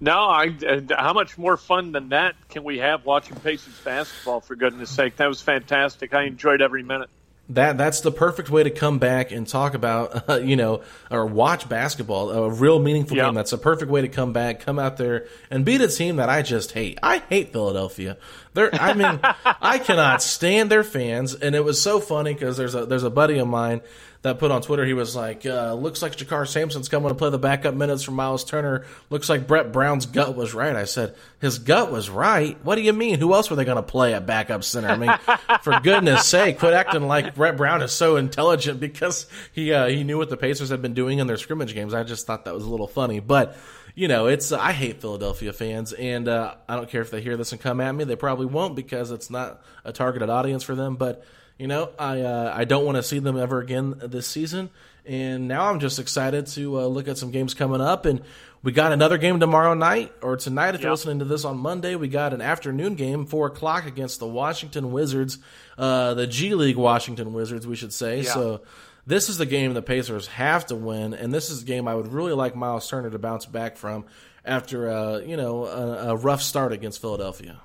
[0.00, 0.54] No, I.
[0.66, 4.40] Uh, how much more fun than that can we have watching Pacers basketball?
[4.40, 6.14] For goodness' sake, that was fantastic.
[6.14, 7.10] I enjoyed every minute
[7.48, 11.26] that that's the perfect way to come back and talk about uh, you know or
[11.26, 13.26] watch basketball a real meaningful yep.
[13.26, 16.16] game that's a perfect way to come back come out there and beat a team
[16.16, 16.98] that i just hate.
[17.02, 18.16] I hate philadelphia.
[18.54, 19.20] They're i mean
[19.60, 21.34] i cannot stand their fans.
[21.34, 23.80] And it was so funny because there's a there's a buddy of mine
[24.26, 27.30] that put on Twitter, he was like, uh, "Looks like JaKarr Sampson's coming to play
[27.30, 28.84] the backup minutes for Miles Turner.
[29.10, 32.62] Looks like Brett Brown's gut was right." I said, "His gut was right.
[32.64, 33.18] What do you mean?
[33.18, 34.88] Who else were they going to play at backup center?
[34.88, 35.14] I mean,
[35.62, 40.04] for goodness' sake, quit acting like Brett Brown is so intelligent because he uh, he
[40.04, 41.94] knew what the Pacers had been doing in their scrimmage games.
[41.94, 43.56] I just thought that was a little funny, but."
[43.98, 47.22] You know, it's uh, I hate Philadelphia fans, and uh, I don't care if they
[47.22, 48.04] hear this and come at me.
[48.04, 50.96] They probably won't because it's not a targeted audience for them.
[50.96, 51.24] But
[51.58, 54.70] you know, I uh, I don't want to see them ever again this season.
[55.06, 58.06] And now I'm just excited to uh, look at some games coming up.
[58.06, 58.22] And
[58.62, 60.82] we got another game tomorrow night, or tonight if yep.
[60.82, 61.94] you're listening to this on Monday.
[61.94, 65.38] We got an afternoon game, 4 o'clock, against the Washington Wizards,
[65.78, 68.22] uh, the G League Washington Wizards, we should say.
[68.22, 68.34] Yeah.
[68.34, 68.62] So
[69.06, 71.14] this is the game the Pacers have to win.
[71.14, 74.06] And this is a game I would really like Miles Turner to bounce back from
[74.44, 77.60] after, uh, you know, a, a rough start against Philadelphia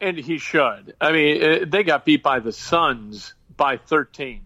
[0.00, 0.94] and he should.
[1.00, 4.42] I mean, uh, they got beat by the Suns by 13.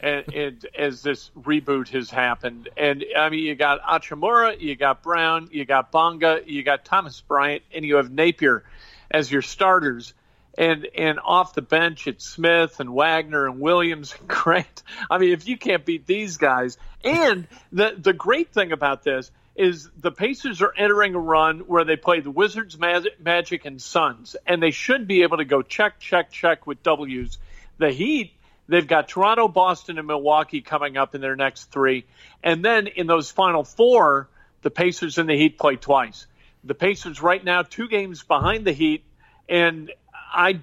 [0.00, 5.02] and, and, as this reboot has happened, and I mean, you got Hachimura, you got
[5.02, 8.64] Brown, you got Bonga, you got Thomas Bryant, and you have Napier
[9.10, 10.12] as your starters.
[10.58, 14.82] And and off the bench, it's Smith and Wagner and Williams and Grant.
[15.08, 19.30] I mean, if you can't beat these guys, and the the great thing about this
[19.58, 24.36] is the Pacers are entering a run where they play the Wizards, Magic, and Suns,
[24.46, 27.38] and they should be able to go check, check, check with W's.
[27.78, 28.34] The Heat,
[28.68, 32.06] they've got Toronto, Boston, and Milwaukee coming up in their next three.
[32.42, 34.28] And then in those final four,
[34.62, 36.26] the Pacers and the Heat play twice.
[36.62, 39.04] The Pacers right now two games behind the Heat,
[39.48, 39.90] and
[40.32, 40.60] I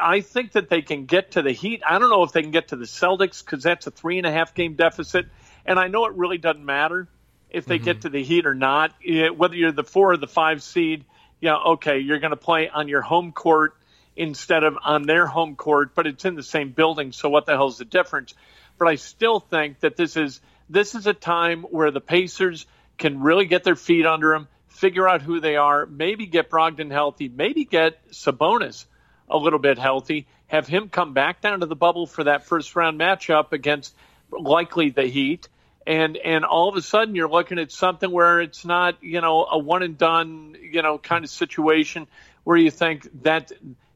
[0.00, 1.82] I think that they can get to the Heat.
[1.86, 4.26] I don't know if they can get to the Celtics because that's a three and
[4.26, 5.26] a half game deficit.
[5.66, 7.08] And I know it really doesn't matter
[7.50, 7.84] if they mm-hmm.
[7.84, 8.92] get to the Heat or not.
[9.02, 11.04] Whether you're the four or the five seed,
[11.40, 13.74] yeah, you know, okay, you're going to play on your home court
[14.16, 17.12] instead of on their home court, but it's in the same building.
[17.12, 18.34] So what the hell's the difference?
[18.78, 22.66] But I still think that this is this is a time where the Pacers
[22.98, 26.90] can really get their feet under them, figure out who they are, maybe get Brogdon
[26.90, 28.84] healthy, maybe get Sabonis
[29.30, 32.74] a little bit healthy, have him come back down to the bubble for that first
[32.74, 33.94] round matchup against
[34.30, 35.48] likely the Heat
[35.88, 39.46] and and all of a sudden you're looking at something where it's not you know
[39.50, 42.06] a one and done you know kind of situation
[42.44, 43.50] where you think that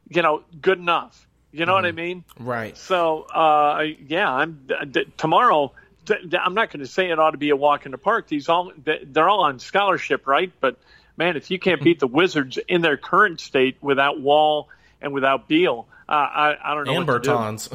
[0.09, 1.75] you know good enough you know mm-hmm.
[1.75, 1.95] what i mm-hmm.
[1.97, 5.71] mean right so uh yeah i'm d- tomorrow
[6.05, 8.27] d- i'm not going to say it ought to be a walk in the park
[8.27, 10.79] these all they're all on scholarship right but
[11.15, 14.67] man if you can't beat the wizards in their current state without wall
[14.99, 17.71] and without beal uh, I, I don't know and Bertans.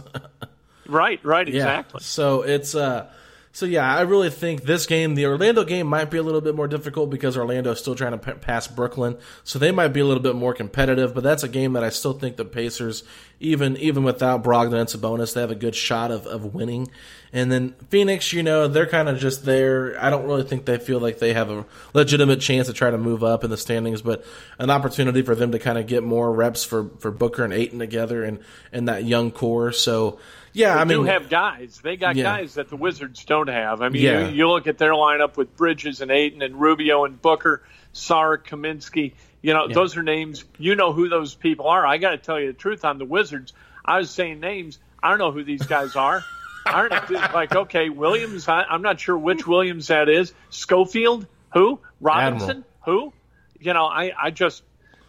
[0.88, 2.04] right right exactly yeah.
[2.04, 3.09] so it's uh
[3.52, 6.54] so yeah, I really think this game, the Orlando game, might be a little bit
[6.54, 10.00] more difficult because Orlando is still trying to p- pass Brooklyn, so they might be
[10.00, 11.14] a little bit more competitive.
[11.14, 13.04] But that's a game that I still think the Pacers,
[13.40, 16.88] even even without Brogdon and Sabonis, they have a good shot of, of winning.
[17.32, 20.02] And then Phoenix, you know, they're kind of just there.
[20.02, 22.96] I don't really think they feel like they have a legitimate chance to try to
[22.98, 24.24] move up in the standings, but
[24.58, 27.78] an opportunity for them to kind of get more reps for, for Booker and Ayton
[27.78, 28.38] together and,
[28.72, 29.72] and that young core.
[29.72, 30.18] So
[30.52, 31.80] yeah, they I mean, do have guys.
[31.82, 32.24] They got yeah.
[32.24, 33.82] guys that the Wizards don't have.
[33.82, 34.28] I mean, yeah.
[34.28, 37.62] you, you, look at their lineup with Bridges and Ayton and Rubio and Booker,
[37.94, 39.14] Saric, Kaminsky.
[39.42, 39.74] You know, yeah.
[39.74, 40.44] those are names.
[40.58, 41.87] You know who those people are.
[41.87, 43.52] I got to tell you the truth on the Wizards.
[43.84, 44.78] I was saying names.
[45.02, 46.24] I don't know who these guys are.
[46.66, 48.48] aren't like okay, Williams.
[48.48, 50.32] I, am not sure which Williams that is.
[50.50, 51.80] Schofield, who?
[52.00, 52.64] Robinson, Admiral.
[52.84, 53.12] who?
[53.61, 54.62] You know, I I just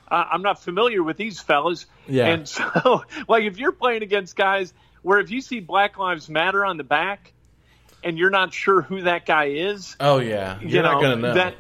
[0.10, 1.86] uh, I'm not familiar with these fellas.
[2.08, 2.28] Yeah.
[2.28, 6.66] And so, like, if you're playing against guys where if you see Black Lives Matter
[6.66, 7.34] on the back
[8.04, 11.16] and you're not sure who that guy is, oh yeah, you're you know, not gonna
[11.16, 11.34] know.
[11.34, 11.56] that,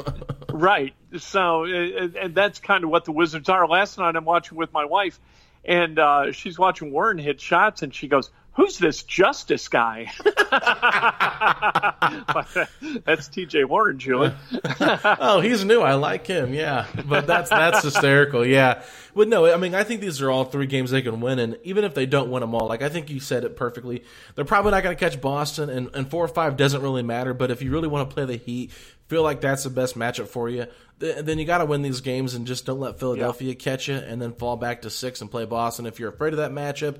[0.53, 0.93] right?
[1.17, 3.67] So and that's kind of what the Wizards are.
[3.67, 5.19] Last night I'm watching with my wife,
[5.65, 10.11] and uh, she's watching Warren hit shots, and she goes, who's this Justice guy?
[13.05, 13.65] that's T.J.
[13.65, 14.33] Warren, Julie.
[14.79, 15.81] oh, he's new.
[15.81, 16.53] I like him.
[16.53, 18.45] Yeah, but that's that's hysterical.
[18.45, 18.83] Yeah,
[19.15, 21.57] but no, I mean, I think these are all three games they can win, and
[21.63, 24.03] even if they don't win them all, like I think you said it perfectly,
[24.35, 27.33] they're probably not going to catch Boston, and, and four or five doesn't really matter.
[27.33, 28.71] But if you really want to play the Heat,
[29.07, 32.35] feel like that's the best matchup for you, then you got to win these games
[32.35, 33.55] and just don't let Philadelphia yeah.
[33.55, 35.85] catch you, and then fall back to six and play Boston.
[35.85, 36.99] If you're afraid of that matchup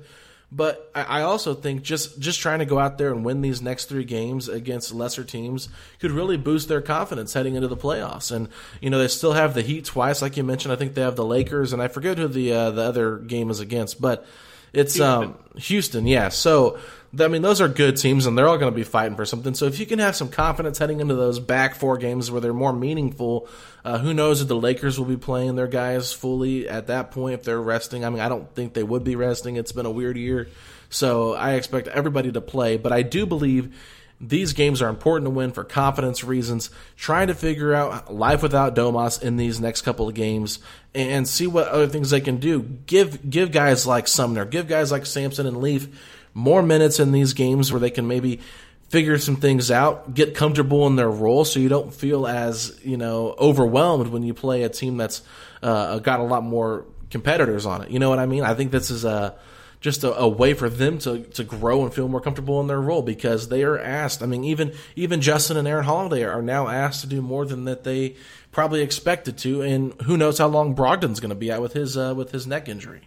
[0.52, 3.84] But I also think just just trying to go out there and win these next
[3.84, 5.68] three games against lesser teams
[6.00, 8.32] could really boost their confidence heading into the playoffs.
[8.34, 8.48] And
[8.80, 10.72] you know they still have the Heat twice, like you mentioned.
[10.72, 13.48] I think they have the Lakers, and I forget who the uh, the other game
[13.48, 14.26] is against, but
[14.72, 15.22] it's Houston.
[15.22, 16.06] um Houston.
[16.08, 16.80] Yeah, so
[17.18, 19.54] I mean, those are good teams, and they're all going to be fighting for something.
[19.54, 22.54] So if you can have some confidence heading into those back four games where they're
[22.54, 23.48] more meaningful,
[23.84, 27.34] uh, who knows if the Lakers will be playing their guys fully at that point
[27.34, 28.04] if they're resting.
[28.04, 29.56] I mean, I don't think they would be resting.
[29.56, 30.48] It's been a weird year,
[30.88, 32.76] so I expect everybody to play.
[32.76, 33.76] But I do believe
[34.20, 36.70] these games are important to win for confidence reasons.
[36.96, 40.60] Trying to figure out life without Domas in these next couple of games
[40.94, 42.62] and see what other things they can do.
[42.62, 45.88] Give give guys like Sumner, give guys like Sampson and Leaf
[46.34, 48.40] more minutes in these games where they can maybe
[48.88, 52.96] figure some things out, get comfortable in their role, so you don't feel as you
[52.96, 55.22] know overwhelmed when you play a team that's
[55.62, 57.90] uh, got a lot more competitors on it.
[57.90, 58.42] You know what I mean?
[58.44, 59.36] I think this is a
[59.80, 62.80] just a, a, way for them to, to grow and feel more comfortable in their
[62.80, 64.22] role because they are asked.
[64.22, 67.64] I mean, even even Justin and Aaron Holiday are now asked to do more than
[67.64, 68.16] that they
[68.52, 71.96] probably expected to, and who knows how long Brogdon's going to be out with his
[71.96, 73.02] uh, with his neck injury.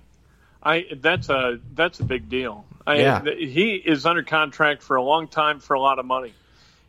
[0.64, 2.66] I that's a that's a big deal.
[2.86, 3.24] I, yeah.
[3.24, 6.34] he is under contract for a long time for a lot of money,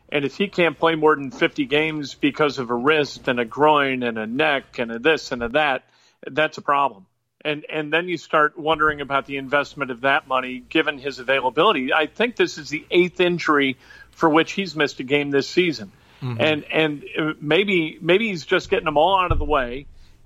[0.09, 3.45] and if he can't play more than fifty games because of a wrist and a
[3.45, 5.83] groin and a neck and a this and a that,
[6.29, 7.05] that's a problem.
[7.43, 11.93] And and then you start wondering about the investment of that money given his availability.
[11.93, 13.77] I think this is the eighth injury
[14.11, 16.41] for which he's missed a game this season, mm-hmm.
[16.41, 17.05] and and
[17.41, 19.85] maybe maybe he's just getting them all out of the way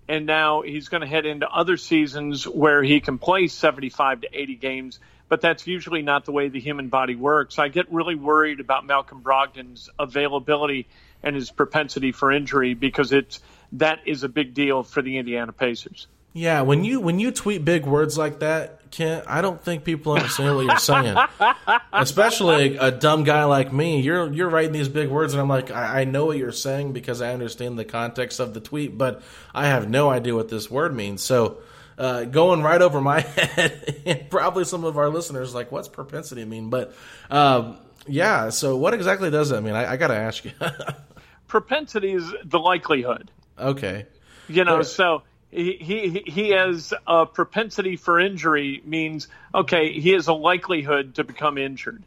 [0.10, 4.28] and now he's going to head into other seasons where he can play 75 to
[4.34, 7.60] 80 games, but that's usually not the way the human body works.
[7.60, 10.88] I get really worried about Malcolm Brogdon's availability
[11.22, 13.40] and his propensity for injury because it's
[13.74, 16.08] that is a big deal for the Indiana Pacers.
[16.34, 20.14] Yeah, when you when you tweet big words like that, Kent, I don't think people
[20.14, 21.18] understand what you're saying.
[21.94, 24.02] Especially a, a, dumb guy like me.
[24.02, 26.94] You're you're writing these big words, and I'm like, I, I, know what you're saying
[26.94, 29.22] because I understand the context of the tweet, but
[29.54, 31.24] I have no idea what this word means.
[31.24, 31.58] So,
[31.98, 36.46] uh, going right over my head, and probably some of our listeners like, what's propensity
[36.46, 36.70] mean?
[36.70, 36.94] But
[37.30, 39.74] um, yeah, so what exactly does that mean?
[39.74, 40.52] I, I got to ask you.
[41.48, 43.32] propensity is the likelihood.
[43.58, 44.06] Okay.
[44.48, 50.28] You know, so he, he he has a propensity for injury means okay he has
[50.28, 52.04] a likelihood to become injured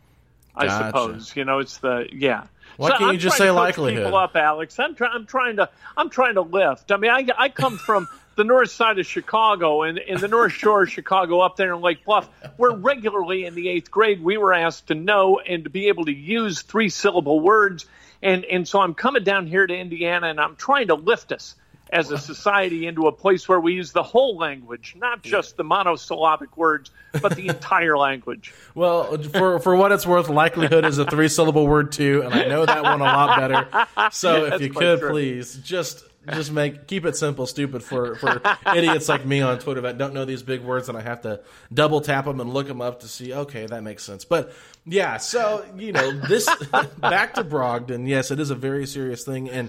[0.54, 0.86] i gotcha.
[0.86, 2.44] suppose you know it's the yeah.
[2.76, 4.78] Why so can't I'm you just say likelihood people up alex.
[4.78, 6.92] I'm trying i'm trying to i'm trying to lift.
[6.92, 10.52] I mean i i come from the north side of chicago and in the north
[10.52, 12.26] shore of chicago up there in lake bluff
[12.56, 16.06] where regularly in the eighth grade we were asked to know and to be able
[16.06, 17.84] to use three syllable words.
[18.22, 21.56] And and so i'm coming down here to indiana and i'm trying to lift us
[21.92, 25.62] as a society into a place where we use the whole language, not just the
[25.62, 28.54] monosyllabic words, but the entire language.
[28.74, 32.46] Well, for for what it's worth, likelihood is a three syllable word too, and I
[32.46, 33.86] know that one a lot better.
[34.10, 35.10] So if you could true.
[35.10, 38.40] please just just make keep it simple, stupid for for
[38.74, 41.40] idiots like me on Twitter that don't know these big words and I have to
[41.72, 43.34] double tap them and look them up to see.
[43.34, 44.24] Okay, that makes sense.
[44.24, 44.54] But
[44.86, 46.46] yeah, so you know this
[46.98, 48.08] back to Brogdon.
[48.08, 49.68] Yes, it is a very serious thing, and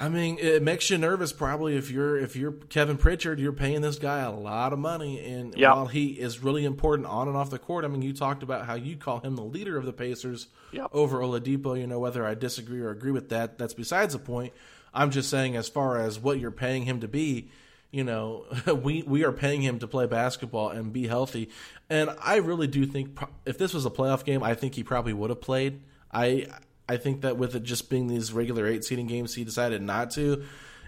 [0.00, 3.80] I mean, it makes you nervous probably if you're if you're Kevin Pritchard, you're paying
[3.80, 5.74] this guy a lot of money, and yep.
[5.74, 8.66] while he is really important on and off the court, I mean, you talked about
[8.66, 10.88] how you call him the leader of the Pacers yep.
[10.92, 11.78] over Oladipo.
[11.78, 14.52] You know, whether I disagree or agree with that, that's besides the point.
[14.94, 17.50] I'm just saying, as far as what you're paying him to be,
[17.90, 18.44] you know,
[18.82, 21.50] we we are paying him to play basketball and be healthy,
[21.90, 25.12] and I really do think if this was a playoff game, I think he probably
[25.12, 25.80] would have played.
[26.12, 26.46] I
[26.88, 30.10] I think that with it just being these regular eight seeding games, he decided not
[30.12, 30.44] to.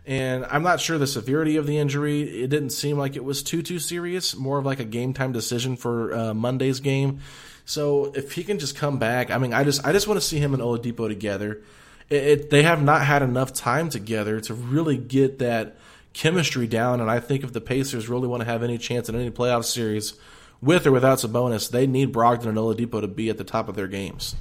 [0.06, 2.22] And I'm not sure the severity of the injury.
[2.22, 4.34] It didn't seem like it was too too serious.
[4.34, 7.20] More of like a game time decision for uh, Monday's game.
[7.66, 10.26] So if he can just come back, I mean, I just I just want to
[10.26, 11.62] see him and Oladipo together.
[12.08, 15.76] It, it, they have not had enough time together to really get that
[16.12, 17.00] chemistry down.
[17.00, 19.64] And I think if the Pacers really want to have any chance in any playoff
[19.64, 20.14] series,
[20.62, 23.76] with or without Sabonis, they need Brogdon and Oladipo to be at the top of
[23.76, 24.34] their games.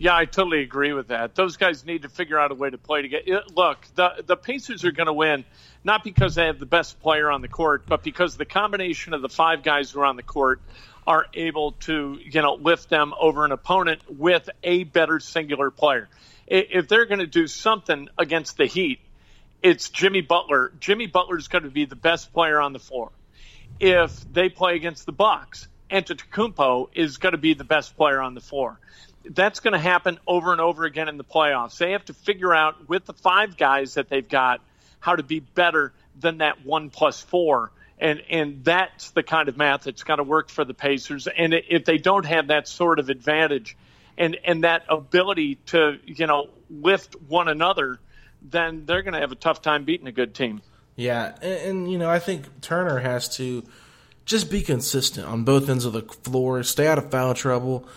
[0.00, 1.34] Yeah, I totally agree with that.
[1.34, 3.42] Those guys need to figure out a way to play together.
[3.54, 5.44] Look, the the Pacers are going to win
[5.84, 9.20] not because they have the best player on the court, but because the combination of
[9.20, 10.62] the five guys who are on the court
[11.06, 16.08] are able to, you know, lift them over an opponent with a better singular player.
[16.46, 19.00] If they're going to do something against the Heat,
[19.62, 20.72] it's Jimmy Butler.
[20.80, 23.12] Jimmy Butler is going to be the best player on the floor.
[23.78, 28.32] If they play against the Bucks, Antetokounmpo is going to be the best player on
[28.32, 28.78] the floor
[29.24, 31.78] that's going to happen over and over again in the playoffs.
[31.78, 34.60] They have to figure out with the five guys that they've got
[34.98, 37.72] how to be better than that one plus four.
[37.98, 41.26] And and that's the kind of math that's got to work for the Pacers.
[41.26, 43.76] And if they don't have that sort of advantage,
[44.16, 47.98] and and that ability to you know lift one another,
[48.42, 50.62] then they're going to have a tough time beating a good team.
[50.96, 53.64] Yeah, and, and, you know I think Turner has to
[54.24, 57.88] just be consistent on both ends of the floor, stay out of foul trouble.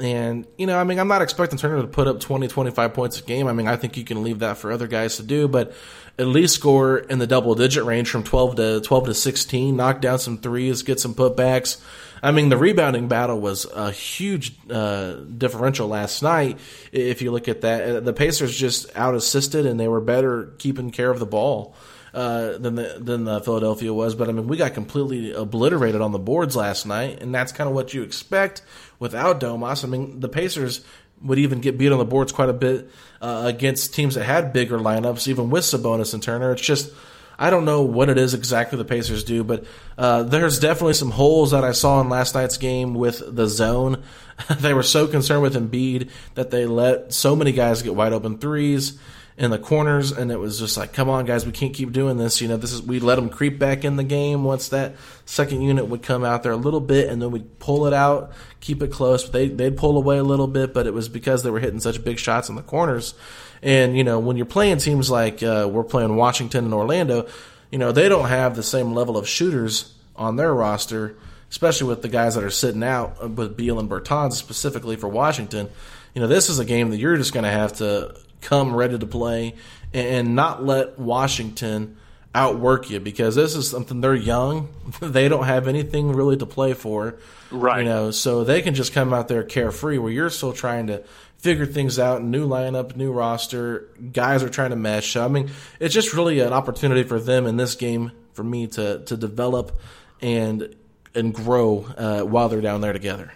[0.00, 3.18] And, you know, I mean, I'm not expecting Turner to put up 20, 25 points
[3.18, 3.48] a game.
[3.48, 5.72] I mean, I think you can leave that for other guys to do, but
[6.18, 10.00] at least score in the double digit range from 12 to 12 to 16, knock
[10.00, 11.80] down some threes, get some putbacks.
[12.22, 16.58] I mean, the rebounding battle was a huge uh, differential last night.
[16.92, 20.52] If you look at that, uh, the Pacers just out assisted and they were better
[20.58, 21.74] keeping care of the ball.
[22.18, 26.10] Uh, than the than the Philadelphia was, but I mean we got completely obliterated on
[26.10, 28.60] the boards last night, and that's kind of what you expect
[28.98, 29.84] without Domas.
[29.84, 30.84] I mean the Pacers
[31.22, 32.90] would even get beat on the boards quite a bit
[33.22, 36.50] uh, against teams that had bigger lineups, even with Sabonis and Turner.
[36.50, 36.92] It's just
[37.38, 39.64] I don't know what it is exactly the Pacers do, but
[39.96, 44.02] uh, there's definitely some holes that I saw in last night's game with the zone.
[44.58, 48.38] they were so concerned with Embiid that they let so many guys get wide open
[48.38, 48.98] threes
[49.38, 52.16] in the corners, and it was just like, come on, guys, we can't keep doing
[52.16, 52.40] this.
[52.40, 55.62] You know, this is we let them creep back in the game once that second
[55.62, 58.82] unit would come out there a little bit, and then we'd pull it out, keep
[58.82, 59.30] it close.
[59.30, 62.02] They they'd pull away a little bit, but it was because they were hitting such
[62.02, 63.14] big shots in the corners.
[63.62, 67.28] And you know, when you're playing teams like uh, we're playing Washington and Orlando,
[67.70, 71.16] you know they don't have the same level of shooters on their roster,
[71.48, 75.08] especially with the guys that are sitting out uh, with Beal and Bertans specifically for
[75.08, 75.70] Washington.
[76.12, 78.98] You know, this is a game that you're just going to have to come ready
[78.98, 79.54] to play
[79.92, 81.96] and not let Washington
[82.34, 84.68] outwork you because this is something they're young.
[85.00, 87.16] they don't have anything really to play for.
[87.50, 87.78] Right.
[87.78, 91.02] You know, so they can just come out there carefree where you're still trying to
[91.38, 95.16] figure things out, new lineup, new roster, guys are trying to mesh.
[95.16, 99.04] I mean, it's just really an opportunity for them in this game for me to
[99.04, 99.78] to develop
[100.20, 100.74] and
[101.14, 103.32] and grow uh, while they're down there together.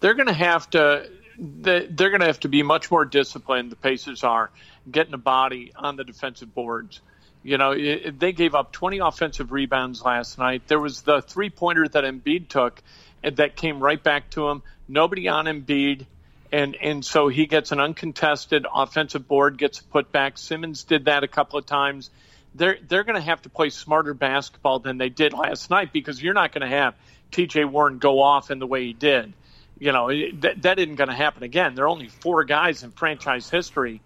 [0.00, 1.08] They're going to have to
[1.38, 3.70] they're going to have to be much more disciplined.
[3.70, 4.50] The Pacers are
[4.90, 7.00] getting a body on the defensive boards.
[7.42, 10.62] You know, it, they gave up 20 offensive rebounds last night.
[10.66, 12.82] There was the three pointer that Embiid took
[13.22, 14.62] that came right back to him.
[14.88, 16.06] Nobody on Embiid.
[16.52, 20.38] And, and so he gets an uncontested offensive board, gets put back.
[20.38, 22.10] Simmons did that a couple of times.
[22.54, 26.22] They're, they're going to have to play smarter basketball than they did last night because
[26.22, 26.94] you're not going to have
[27.32, 29.34] TJ Warren go off in the way he did
[29.78, 30.10] you know
[30.40, 31.74] that that isn't going to happen again.
[31.74, 34.00] There are only four guys in franchise history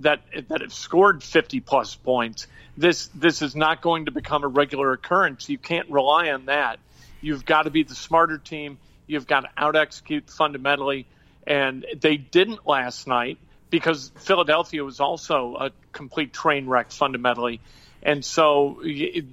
[0.00, 2.46] that that have scored 50 plus points.
[2.76, 5.48] This this is not going to become a regular occurrence.
[5.48, 6.78] You can't rely on that.
[7.20, 8.78] You've got to be the smarter team.
[9.06, 11.06] You've got to out execute fundamentally,
[11.46, 13.38] and they didn't last night
[13.70, 17.60] because Philadelphia was also a complete train wreck fundamentally.
[18.02, 18.80] And so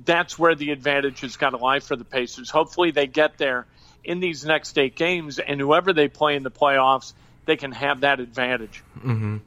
[0.05, 2.49] that's where the advantage has got to lie for the Pacers.
[2.49, 3.67] Hopefully they get there
[4.03, 7.13] in these next eight games, and whoever they play in the playoffs,
[7.45, 8.83] they can have that advantage.
[8.97, 9.37] Mm-hmm.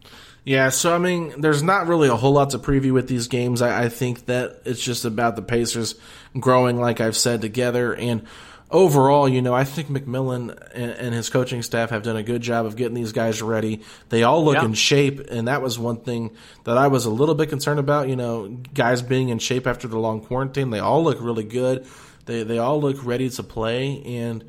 [0.45, 3.63] Yeah, so I mean, there's not really a whole lot to preview with these games.
[3.63, 5.97] I, I think that it's just about the Pacers
[6.39, 7.93] growing, like I've said, together.
[7.93, 8.25] And
[8.71, 12.43] overall, you know, I think McMillan and, and, his coaching staff have done a good
[12.43, 13.83] job of getting these guys ready.
[14.09, 14.65] They all look yeah.
[14.65, 18.09] in shape, and that was one thing that I was a little bit concerned about.
[18.09, 21.87] You know, guys being in shape after the long quarantine, they all look really good.
[22.27, 24.45] They they all look ready to play, and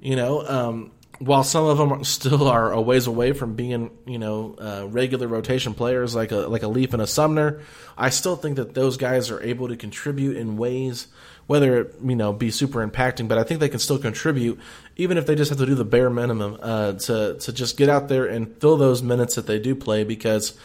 [0.00, 4.18] you know, um, while some of them still are a ways away from being you
[4.18, 7.60] know uh, regular rotation players like a like a Leaf and a Sumner,
[7.96, 11.06] I still think that those guys are able to contribute in ways.
[11.46, 14.60] Whether it you know be super impacting, but I think they can still contribute,
[14.96, 17.88] even if they just have to do the bare minimum uh, to to just get
[17.88, 20.04] out there and fill those minutes that they do play.
[20.04, 20.56] Because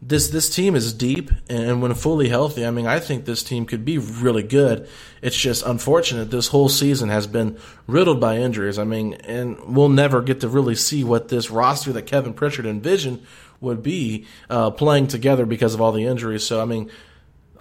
[0.00, 3.66] this this team is deep, and when fully healthy, I mean, I think this team
[3.66, 4.88] could be really good.
[5.22, 8.78] It's just unfortunate this whole season has been riddled by injuries.
[8.78, 12.64] I mean, and we'll never get to really see what this roster that Kevin Pritchard
[12.64, 13.26] envisioned
[13.60, 16.46] would be uh, playing together because of all the injuries.
[16.46, 16.92] So, I mean,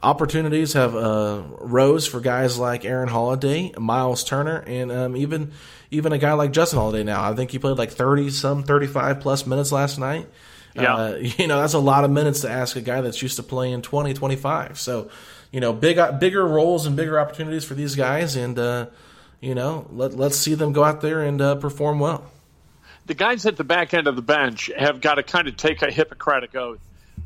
[0.03, 5.53] opportunities have uh, rose for guys like Aaron Holiday, Miles Turner, and um, even
[5.89, 7.03] even a guy like Justin Holiday.
[7.03, 10.27] Now, I think he played like thirty some, thirty five plus minutes last night.
[10.77, 10.95] Yeah.
[10.95, 13.43] Uh, you know, that's a lot of minutes to ask a guy that's used to
[13.43, 14.79] playing 20, 25.
[14.79, 15.09] So,
[15.51, 18.35] you know, big, bigger roles and bigger opportunities for these guys.
[18.35, 18.87] And, uh,
[19.39, 22.29] you know, let, let's see them go out there and uh, perform well.
[23.05, 25.81] The guys at the back end of the bench have got to kind of take
[25.81, 26.79] a Hippocratic oath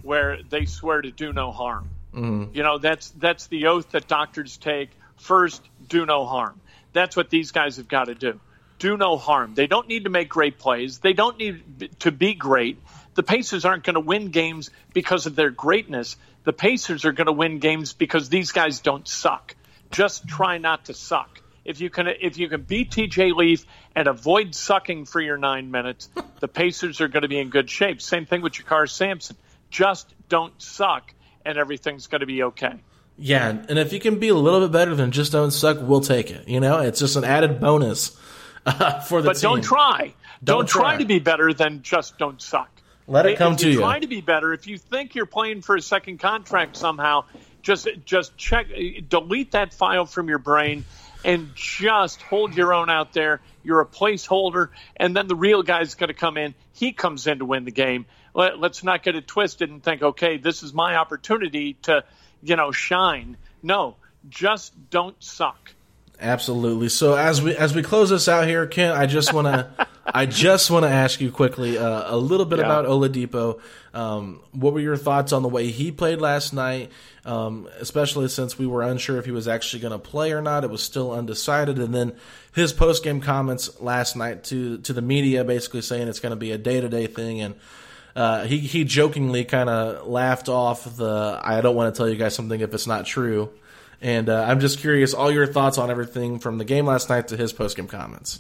[0.04, 1.90] where they swear to do no harm.
[2.14, 2.56] Mm-hmm.
[2.56, 4.90] You know, that's that's the oath that doctors take.
[5.18, 6.60] First, do no harm.
[6.94, 8.40] That's what these guys have got to do.
[8.80, 9.54] Do no harm.
[9.54, 11.00] They don't need to make great plays.
[11.00, 12.80] They don't need to be great
[13.16, 16.16] the Pacers aren't going to win games because of their greatness.
[16.44, 19.56] The Pacers are going to win games because these guys don't suck.
[19.92, 21.42] just try not to suck.
[21.64, 25.70] If you can, if you can beat TJ Leaf and avoid sucking for your nine
[25.70, 26.10] minutes,
[26.40, 28.02] the Pacers are going to be in good shape.
[28.02, 29.36] Same thing with JaKarr Sampson.
[29.70, 31.14] Just don't suck,
[31.46, 32.74] and everything's going to be okay.
[33.18, 36.02] Yeah, and if you can be a little bit better than just don't suck, we'll
[36.02, 36.48] take it.
[36.48, 38.18] You know, it's just an added bonus
[38.66, 39.50] uh, for the but team.
[39.52, 40.14] But don't try.
[40.44, 40.82] Don't, Don't try.
[40.94, 40.98] try.
[40.98, 42.72] to be better than just don't suck.
[43.12, 43.80] Let it come if to you.
[43.80, 44.54] Try to be better.
[44.54, 47.26] If you think you're playing for a second contract somehow,
[47.62, 48.68] just just check,
[49.10, 50.86] delete that file from your brain,
[51.26, 53.42] and just hold your own out there.
[53.64, 56.56] You're a placeholder, and then the real guy's going to come in.
[56.74, 58.06] He comes in to win the game.
[58.34, 62.06] Let, let's not get it twisted and think, okay, this is my opportunity to,
[62.42, 63.36] you know, shine.
[63.62, 63.98] No,
[64.30, 65.74] just don't suck.
[66.22, 66.90] Absolutely.
[66.90, 70.26] So as we as we close this out here, Ken, I just want to I
[70.26, 72.66] just want to ask you quickly uh, a little bit Yeah.
[72.66, 73.60] about Oladipo.
[73.94, 76.92] Um, what were your thoughts on the way he played last night?
[77.26, 80.64] Um, especially since we were unsure if he was actually going to play or not,
[80.64, 81.78] it was still undecided.
[81.80, 82.14] And then
[82.54, 86.36] his post game comments last night to to the media, basically saying it's going to
[86.36, 87.56] be a day to day thing and.
[88.14, 92.18] Uh, he he jokingly kind of laughed off the I don't want to tell you
[92.18, 93.50] guys something if it's not true,
[94.02, 97.28] and uh, I'm just curious all your thoughts on everything from the game last night
[97.30, 98.40] to his postgame comments.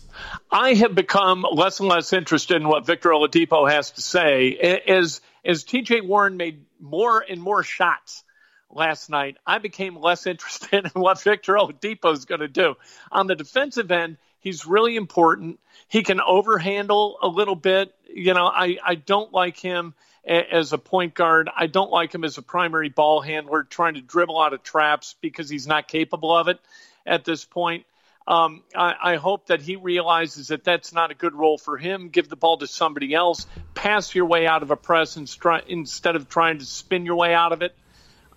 [0.52, 4.82] I have become less and less interested in what Victor Oladipo has to say.
[4.88, 8.24] As as TJ Warren made more and more shots
[8.72, 12.76] last night, I became less interested in what Victor Oladipo is going to do.
[13.12, 15.60] On the defensive end, he's really important.
[15.88, 17.94] He can overhandle a little bit.
[18.12, 19.94] You know, I, I don't like him
[20.26, 21.50] as a point guard.
[21.56, 25.16] I don't like him as a primary ball handler trying to dribble out of traps
[25.22, 26.60] because he's not capable of it
[27.06, 27.86] at this point.
[28.28, 32.10] Um, I, I hope that he realizes that that's not a good role for him.
[32.10, 33.48] Give the ball to somebody else.
[33.74, 37.52] Pass your way out of a press instead of trying to spin your way out
[37.52, 37.76] of it.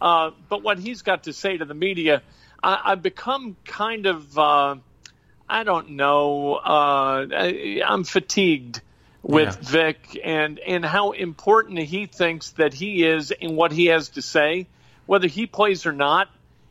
[0.00, 2.22] Uh, but what he's got to say to the media,
[2.62, 4.76] I, I've become kind of, uh,
[5.48, 8.80] I don't know, uh, I, I'm fatigued
[9.24, 9.70] with Yeah.
[9.70, 14.22] Vic and, and how important he thinks that he is in what he has to
[14.22, 14.66] say.
[15.06, 16.28] Whether he plays or not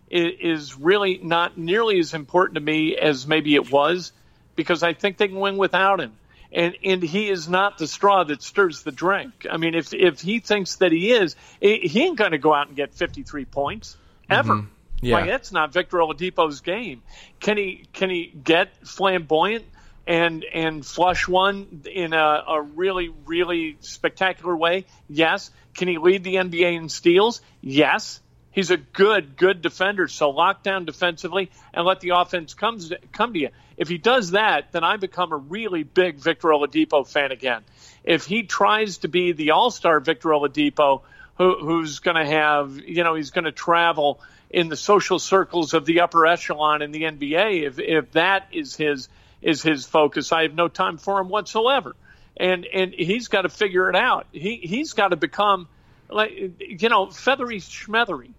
[0.09, 4.11] is really not nearly as important to me as maybe it was
[4.55, 6.13] because I think they can win without him.
[6.51, 9.47] And and he is not the straw that stirs the drink.
[9.49, 12.67] I mean, if if he thinks that he is, he ain't going to go out
[12.67, 13.97] and get 53 points
[14.29, 14.33] mm-hmm.
[14.33, 14.67] ever.
[15.01, 15.15] Yeah.
[15.15, 17.01] Like that's not Victor Oladipo's game.
[17.39, 19.65] Can he can he get flamboyant
[20.05, 24.85] and and flush one in a, a really really spectacular way?
[25.07, 25.51] Yes.
[25.75, 27.41] Can he lead the NBA in steals?
[27.61, 28.19] Yes.
[28.51, 30.07] He's a good good defender.
[30.07, 33.49] So lock down defensively and let the offense comes come to you.
[33.77, 37.63] If he does that, then I become a really big Victor Oladipo fan again.
[38.03, 41.01] If he tries to be the All Star Victor Oladipo,
[41.37, 45.73] who, who's going to have you know he's going to travel in the social circles
[45.73, 47.63] of the upper echelon in the NBA.
[47.63, 49.09] If if that is his
[49.43, 51.95] is his focus, I have no time for him whatsoever.
[52.35, 54.25] And and he's got to figure it out.
[54.31, 55.67] He he's got to become
[56.09, 58.31] like you know feathery schmeathery.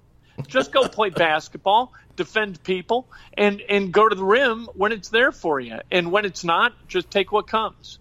[0.49, 5.31] Just go play basketball, defend people, and and go to the rim when it's there
[5.31, 5.79] for you.
[5.93, 7.99] And when it's not, just take what comes.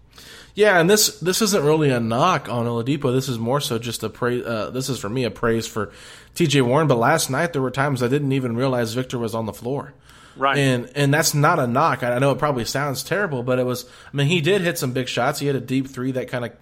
[0.54, 3.12] Yeah, and this this isn't really a knock on Oladipo.
[3.12, 4.44] This is more so just a praise.
[4.44, 5.92] Uh, this is for me a praise for
[6.34, 6.60] T.J.
[6.62, 6.88] Warren.
[6.88, 9.94] But last night there were times I didn't even realize Victor was on the floor.
[10.36, 10.58] Right.
[10.58, 12.02] And and that's not a knock.
[12.02, 13.86] I know it probably sounds terrible, but it was.
[14.12, 15.38] I mean, he did hit some big shots.
[15.38, 16.52] He had a deep three that kind of,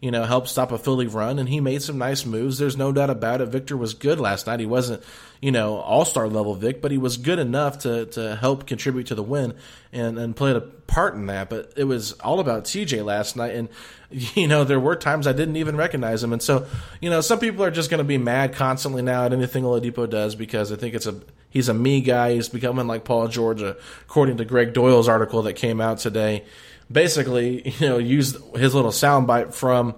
[0.00, 2.58] you know, helped stop a Philly run, and he made some nice moves.
[2.58, 3.46] There's no doubt about it.
[3.46, 4.60] Victor was good last night.
[4.60, 5.02] He wasn't,
[5.42, 9.08] you know, all star level Vic, but he was good enough to to help contribute
[9.08, 9.54] to the win
[9.92, 11.50] and and played a part in that.
[11.50, 13.68] But it was all about TJ last night, and
[14.10, 16.66] you know, there were times I didn't even recognize him, and so
[17.00, 20.08] you know, some people are just going to be mad constantly now at anything Oladipo
[20.08, 21.20] does because I think it's a
[21.50, 22.34] he's a me guy.
[22.34, 26.44] He's becoming like Paul George, according to Gregg Doyel's article that came out today.
[26.90, 29.94] Basically, you know, used his little soundbite from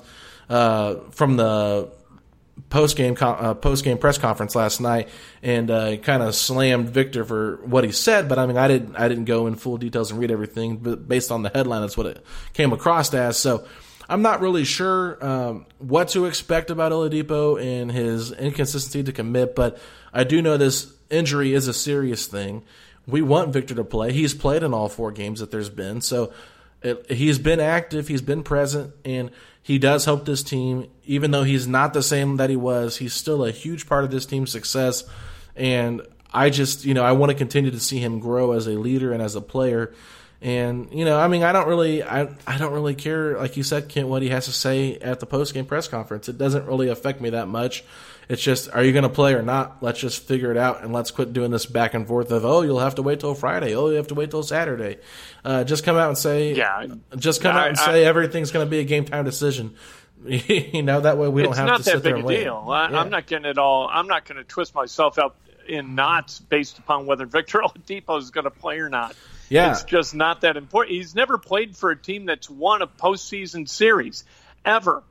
[0.48, 1.90] uh, from the
[2.68, 5.08] post game uh, post game press conference last night
[5.42, 8.28] and uh, kind of slammed Victor for what he said.
[8.28, 11.06] But I mean, I didn't I didn't go in full details and read everything, but
[11.08, 13.38] based on the headline, that's what it came across as.
[13.38, 13.66] So.
[14.08, 19.54] I'm not really sure um, what to expect about Oladipo and his inconsistency to commit,
[19.54, 19.78] but
[20.12, 22.64] I do know this injury is a serious thing.
[23.06, 24.12] We want Victor to play.
[24.12, 26.32] He's played in all four games that there's been, so
[26.82, 29.30] it, he's been active, he's been present, and
[29.62, 30.90] he does help this team.
[31.04, 34.10] Even though he's not the same that he was, he's still a huge part of
[34.10, 35.04] this team's success.
[35.56, 36.02] And
[36.32, 39.12] I just, you know, I want to continue to see him grow as a leader
[39.12, 39.92] and as a player.
[40.42, 43.62] And you know, I mean, I don't really, I, I don't really care, like you
[43.62, 46.28] said, Kent, what he has to say at the post game press conference.
[46.28, 47.84] It doesn't really affect me that much.
[48.28, 49.82] It's just, are you going to play or not?
[49.82, 52.62] Let's just figure it out, and let's quit doing this back and forth of, oh,
[52.62, 53.74] you'll have to wait till Friday.
[53.74, 54.98] Oh, you have to wait till Saturday.
[55.44, 58.52] Uh, just come out and say, yeah, just come I, out and I, say everything's
[58.52, 59.74] going to be a game time decision.
[60.26, 62.16] you know, that way we don't have to sit there.
[62.16, 62.66] It's not that big a deal.
[62.68, 63.00] I, yeah.
[63.00, 63.88] I'm not getting it all.
[63.90, 68.30] I'm not going to twist myself up in knots based upon whether Victor Oladipo is
[68.30, 69.16] going to play or not.
[69.48, 69.72] Yeah.
[69.72, 70.96] It's just not that important.
[70.96, 74.24] He's never played for a team that's won a postseason series
[74.64, 75.02] ever.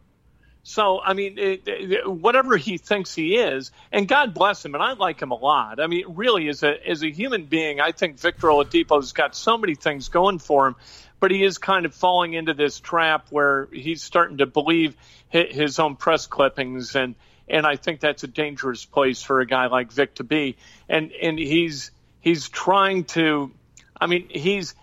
[0.64, 4.84] So, I mean, it, it, whatever he thinks he is, and God bless him, and
[4.84, 5.80] I like him a lot.
[5.80, 9.58] I mean, really, as a as a human being, I think Victor Oladipo's got so
[9.58, 10.76] many things going for him,
[11.20, 14.96] but he is kind of falling into this trap where he's starting to believe
[15.30, 17.16] his own press clippings, and
[17.48, 20.58] and I think that's a dangerous place for a guy like Vic to be,
[20.88, 21.92] and and he's
[22.22, 23.52] he's trying to,
[24.00, 24.76] I mean, he's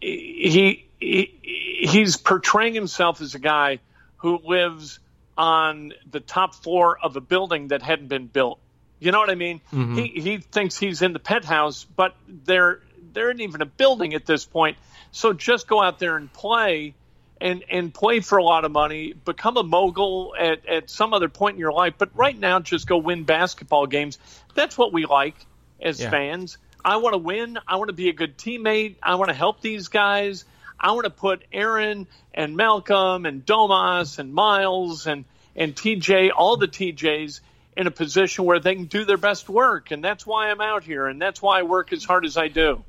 [0.00, 3.80] he, he he's portraying himself as a guy
[4.18, 4.98] who lives
[5.36, 8.58] on the top floor of a building that hadn't been built.
[8.98, 9.60] You know what I mean?
[9.72, 9.96] Mm-hmm.
[9.96, 12.80] He he thinks he's in the penthouse, but there
[13.12, 14.78] there isn't even a building at this point.
[15.12, 16.94] So just go out there and play
[17.40, 21.28] and and play for a lot of money, become a mogul at, at some other
[21.28, 21.94] point in your life.
[21.98, 24.18] But right now just go win basketball games.
[24.54, 25.34] That's what we like
[25.80, 26.10] as yeah.
[26.10, 26.56] fans.
[26.82, 27.58] I want to win.
[27.66, 28.96] I want to be a good teammate.
[29.02, 30.44] I want to help these guys.
[30.78, 35.24] I want to put Aaron and Malcolm and Domas and Miles and
[35.54, 37.40] and TJ, all the TJs
[37.76, 40.84] in a position where they can do their best work, and that's why I'm out
[40.84, 42.84] here, and that's why I work as hard as I do.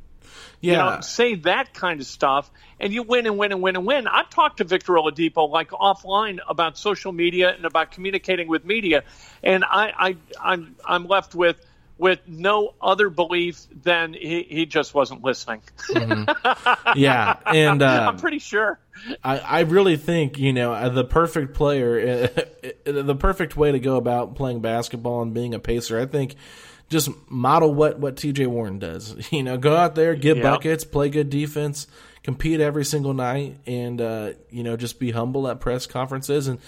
[0.59, 0.71] Yeah.
[0.71, 3.85] You know, say that kind of stuff, and you win and win and win and
[3.85, 4.07] win.
[4.07, 9.03] I've talked to Victor Oladipo like offline about social media and about communicating with media,
[9.43, 11.63] and I, I I'm I'm left with
[11.97, 15.61] with no other belief than he, he just wasn't listening.
[15.89, 16.99] mm-hmm.
[16.99, 18.79] Yeah, and uh, I'm pretty sure.
[19.23, 22.27] I, I really think you know uh, the perfect player,
[22.83, 25.99] the perfect way to go about playing basketball and being a pacer.
[25.99, 26.35] I think
[26.89, 29.15] just model what what TJ Warren does.
[29.31, 30.43] You know, go out there, get yep.
[30.43, 31.87] buckets, play good defense,
[32.23, 36.59] compete every single night, and uh, you know just be humble at press conferences and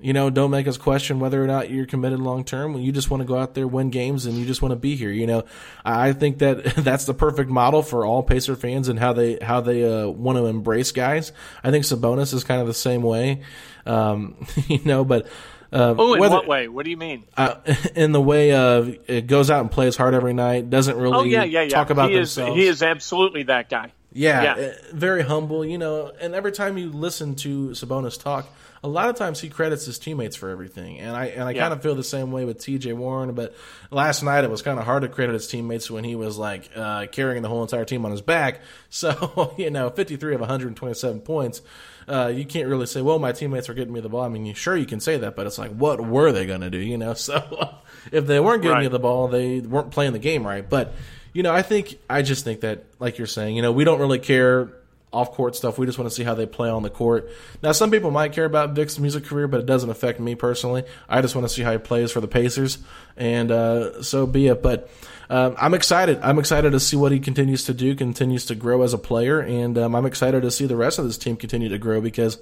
[0.00, 2.76] you know, don't make us question whether or not you're committed long term.
[2.76, 4.96] You just want to go out there, win games, and you just want to be
[4.96, 5.10] here.
[5.10, 5.44] You know,
[5.84, 9.60] I think that that's the perfect model for all Pacer fans and how they how
[9.60, 11.32] they uh, want to embrace guys.
[11.62, 13.42] I think Sabonis is kind of the same way.
[13.86, 15.26] Um, you know, but.
[15.72, 16.68] Uh, oh, in whether, what way?
[16.68, 17.24] What do you mean?
[17.36, 17.56] Uh,
[17.96, 21.24] in the way of it goes out and plays hard every night, doesn't really oh,
[21.24, 21.68] yeah, yeah, yeah.
[21.68, 22.52] talk about he themselves.
[22.52, 23.90] Is, he is absolutely that guy.
[24.12, 26.12] Yeah, yeah, uh, very humble, you know.
[26.20, 28.46] And every time you listen to Sabonis talk,
[28.84, 31.62] a lot of times he credits his teammates for everything, and I and I yeah.
[31.62, 32.92] kind of feel the same way with T.J.
[32.92, 33.32] Warren.
[33.32, 33.54] But
[33.90, 36.70] last night it was kind of hard to credit his teammates when he was like
[36.76, 38.60] uh, carrying the whole entire team on his back.
[38.90, 41.62] So you know, 53 of 127 points.
[42.06, 44.22] Uh, you can't really say, well, my teammates are getting me the ball.
[44.22, 46.60] I mean, you, sure you can say that, but it's like, what were they going
[46.60, 46.78] to do?
[46.78, 47.74] You know, so
[48.12, 48.82] if they weren't getting right.
[48.84, 50.68] you the ball, they weren't playing the game right.
[50.68, 50.92] But
[51.32, 53.98] you know, I think I just think that, like you're saying, you know, we don't
[53.98, 54.70] really care
[55.14, 55.78] off court stuff.
[55.78, 57.30] We just want to see how they play on the court.
[57.62, 60.84] Now, some people might care about Vic's music career, but it doesn't affect me personally.
[61.08, 62.78] I just want to see how he plays for the Pacers,
[63.16, 64.62] and uh, so be it.
[64.62, 64.90] But
[65.30, 66.18] um, I'm excited.
[66.22, 69.40] I'm excited to see what he continues to do, continues to grow as a player,
[69.40, 72.38] and um, I'm excited to see the rest of this team continue to grow because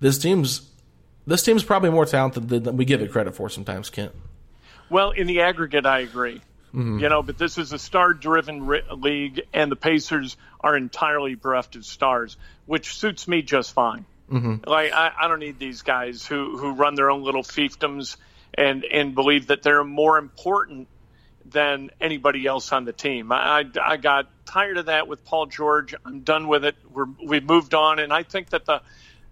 [0.00, 0.68] this team's
[1.26, 4.12] this team's probably more talented than we give it credit for sometimes, Kent.
[4.90, 6.42] Well, in the aggregate, I agree.
[6.74, 6.98] Mm-hmm.
[6.98, 11.76] You know, but this is a star-driven re- league, and the Pacers are entirely bereft
[11.76, 14.04] of stars, which suits me just fine.
[14.30, 14.68] Mm-hmm.
[14.68, 18.16] Like I, I don't need these guys who who run their own little fiefdoms
[18.54, 20.88] and and believe that they're more important
[21.44, 23.30] than anybody else on the team.
[23.30, 25.94] I, I, I got tired of that with Paul George.
[26.04, 26.74] I'm done with it.
[26.92, 28.80] We're we've moved on, and I think that the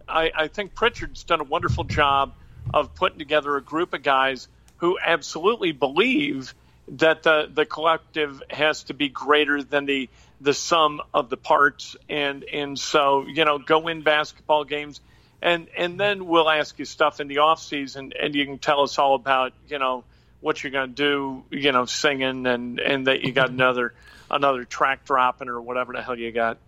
[0.07, 2.35] I, I think Pritchard's done a wonderful job
[2.73, 6.55] of putting together a group of guys who absolutely believe
[6.89, 10.09] that the the collective has to be greater than the
[10.41, 11.97] the sum of the parts.
[12.09, 15.01] And and so you know go win basketball games.
[15.41, 18.83] And and then we'll ask you stuff in the off season and you can tell
[18.83, 20.05] us all about you know
[20.41, 23.95] what you're going to do you know singing and and that you got another
[24.33, 26.59] another track dropping or whatever the hell you got.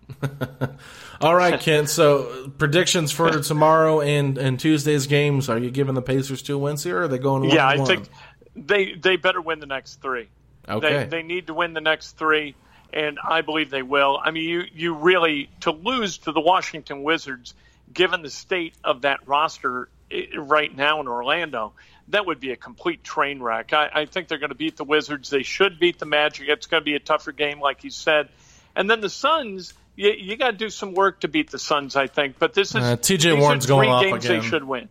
[1.21, 1.87] All right Ken.
[1.87, 5.49] So predictions for tomorrow and and Tuesday's games.
[5.49, 8.07] Are you giving the Pacers two wins here or are they going yeah I think
[8.55, 10.27] they they better win the next three.
[10.67, 11.03] Okay.
[11.03, 12.55] They, they need to win the next three,
[12.91, 14.19] and I believe they will.
[14.21, 17.53] I mean, you you really to lose to the Washington Wizards,
[17.93, 21.73] given the state of that roster eh, right now in Orlando,
[22.09, 23.73] that would be a complete train wreck.
[23.73, 25.29] I, I think they're going to beat the Wizards.
[25.29, 26.47] They should beat the Magic.
[26.47, 28.29] It's going to be a tougher game, like you said.
[28.75, 31.95] And then the Suns, you, you got to do some work to beat the Suns,
[31.95, 32.37] I think.
[32.39, 34.41] But this is uh, TJ Warren's going off games again.
[34.41, 34.89] They should win.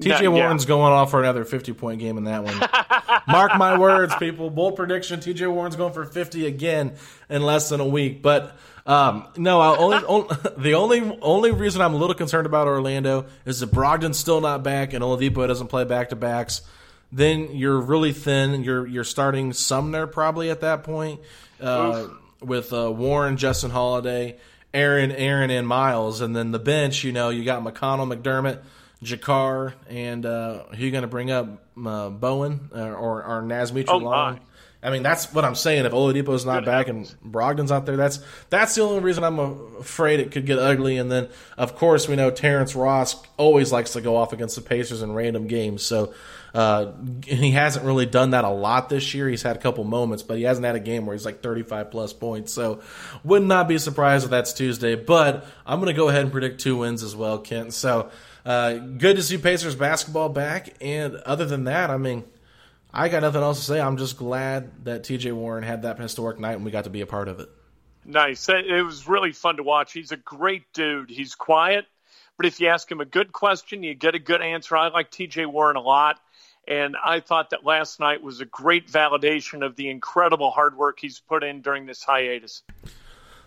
[0.00, 0.28] TJ No, yeah.
[0.28, 2.58] Warren's going off for another 50 point game in that one.
[3.28, 4.50] Mark my words, people.
[4.50, 6.94] Bold prediction: TJ Warren's going for 50 again
[7.28, 8.20] in less than a week.
[8.20, 12.66] But um, no, I only, only the only only reason I'm a little concerned about
[12.66, 16.62] Orlando is that Brogdon's still not back and Oladipo doesn't play back to backs.
[17.12, 18.64] Then you're really thin.
[18.64, 21.20] You're you're starting Sumner probably at that point
[21.60, 22.08] uh,
[22.40, 24.36] with uh, Warren, Justin Holiday,
[24.72, 27.04] Aaron, Aaron, and Miles, and then the bench.
[27.04, 28.60] You know, you got McConnell, McDermott,
[29.04, 31.60] JaKarr, and uh, who you going to bring up?
[31.76, 34.38] Uh, Bowen uh, or or Naz Oh, my.
[34.84, 35.86] I mean, that's what I'm saying.
[35.86, 39.38] If Oladipo's not Good back and Brogdon's out there, that's that's the only reason I'm
[39.38, 40.98] afraid it could get ugly.
[40.98, 44.60] And then, of course, we know Terrence Ross always likes to go off against the
[44.60, 45.82] Pacers in random games.
[45.82, 46.12] So
[46.52, 46.92] uh,
[47.24, 49.26] he hasn't really done that a lot this year.
[49.26, 51.90] He's had a couple moments, but he hasn't had a game where he's like 35
[51.90, 52.52] plus points.
[52.52, 52.82] So
[53.24, 54.96] would not be surprised if that's Tuesday.
[54.96, 57.72] But I'm going to go ahead and predict two wins as well, Kent.
[57.72, 58.10] So
[58.44, 60.74] uh, good to see Pacers basketball back.
[60.80, 62.24] And other than that, I mean.
[62.96, 63.80] I got nothing else to say.
[63.80, 67.00] I'm just glad that TJ Warren had that historic night and we got to be
[67.00, 67.48] a part of it.
[68.04, 68.48] Nice.
[68.48, 69.92] It it was really fun to watch.
[69.92, 71.10] He's a great dude.
[71.10, 71.86] He's quiet,
[72.36, 74.76] but if you ask him a good question, you get a good answer.
[74.76, 76.20] I like TJ Warren a lot.
[76.66, 80.98] And I thought that last night was a great validation of the incredible hard work
[80.98, 82.62] he's put in during this hiatus.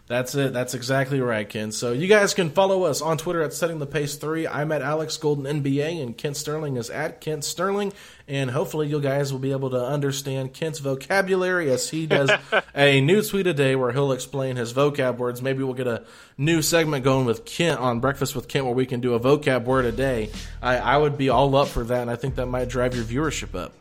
[0.07, 0.53] That's it.
[0.53, 1.73] That's exactly right, Ken.
[1.73, 4.47] So you guys can follow us on Twitter at Setting the Pace 3.
[4.47, 7.91] I'm at Alex Golden NBA, and Kent Sterling is at Kent Sterling.
[8.25, 12.31] And hopefully you guys will be able to understand Kent's vocabulary as he does
[12.75, 15.41] a new tweet a day where he'll explain his vocab words.
[15.41, 16.05] Maybe we'll get a
[16.37, 19.65] new segment going with Kent on Breakfast with Kent where we can do a vocab
[19.65, 20.31] word a day.
[20.61, 23.03] I, I would be all up for that, and I think that might drive your
[23.03, 23.73] viewership up.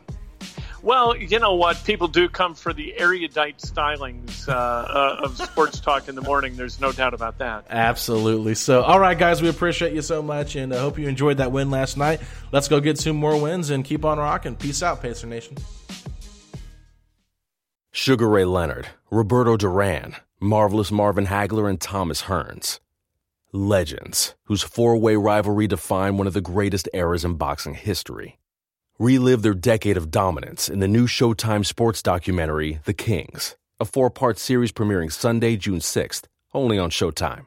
[0.87, 1.83] Well, you know what?
[1.83, 6.55] People do come for the erudite stylings uh, uh, of sports talk in the morning.
[6.55, 7.65] There's no doubt about that.
[7.69, 8.55] Absolutely.
[8.55, 11.51] So, all right, guys, we appreciate you so much, and I hope you enjoyed that
[11.51, 12.21] win last night.
[12.53, 14.55] Let's go get two more wins and keep on rocking.
[14.55, 15.57] Peace out, Pacer Nation.
[17.91, 22.79] Sugar Ray Leonard, Roberto Duran, Marvelous Marvin Hagler, and Thomas Hearns.
[23.51, 28.39] Legends, whose four way rivalry defined one of the greatest eras in boxing history.
[28.99, 34.09] Relive their decade of dominance in the new Showtime sports documentary, The Kings, a four
[34.09, 37.45] part series premiering Sunday, June 6th, only on Showtime.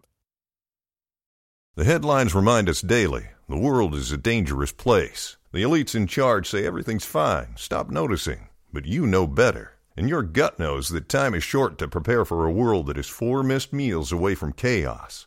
[1.74, 5.38] The headlines remind us daily the world is a dangerous place.
[5.50, 8.46] The elites in charge say everything's fine, stop noticing.
[8.72, 9.72] But you know better.
[9.96, 13.08] And your gut knows that time is short to prepare for a world that is
[13.08, 15.26] four missed meals away from chaos.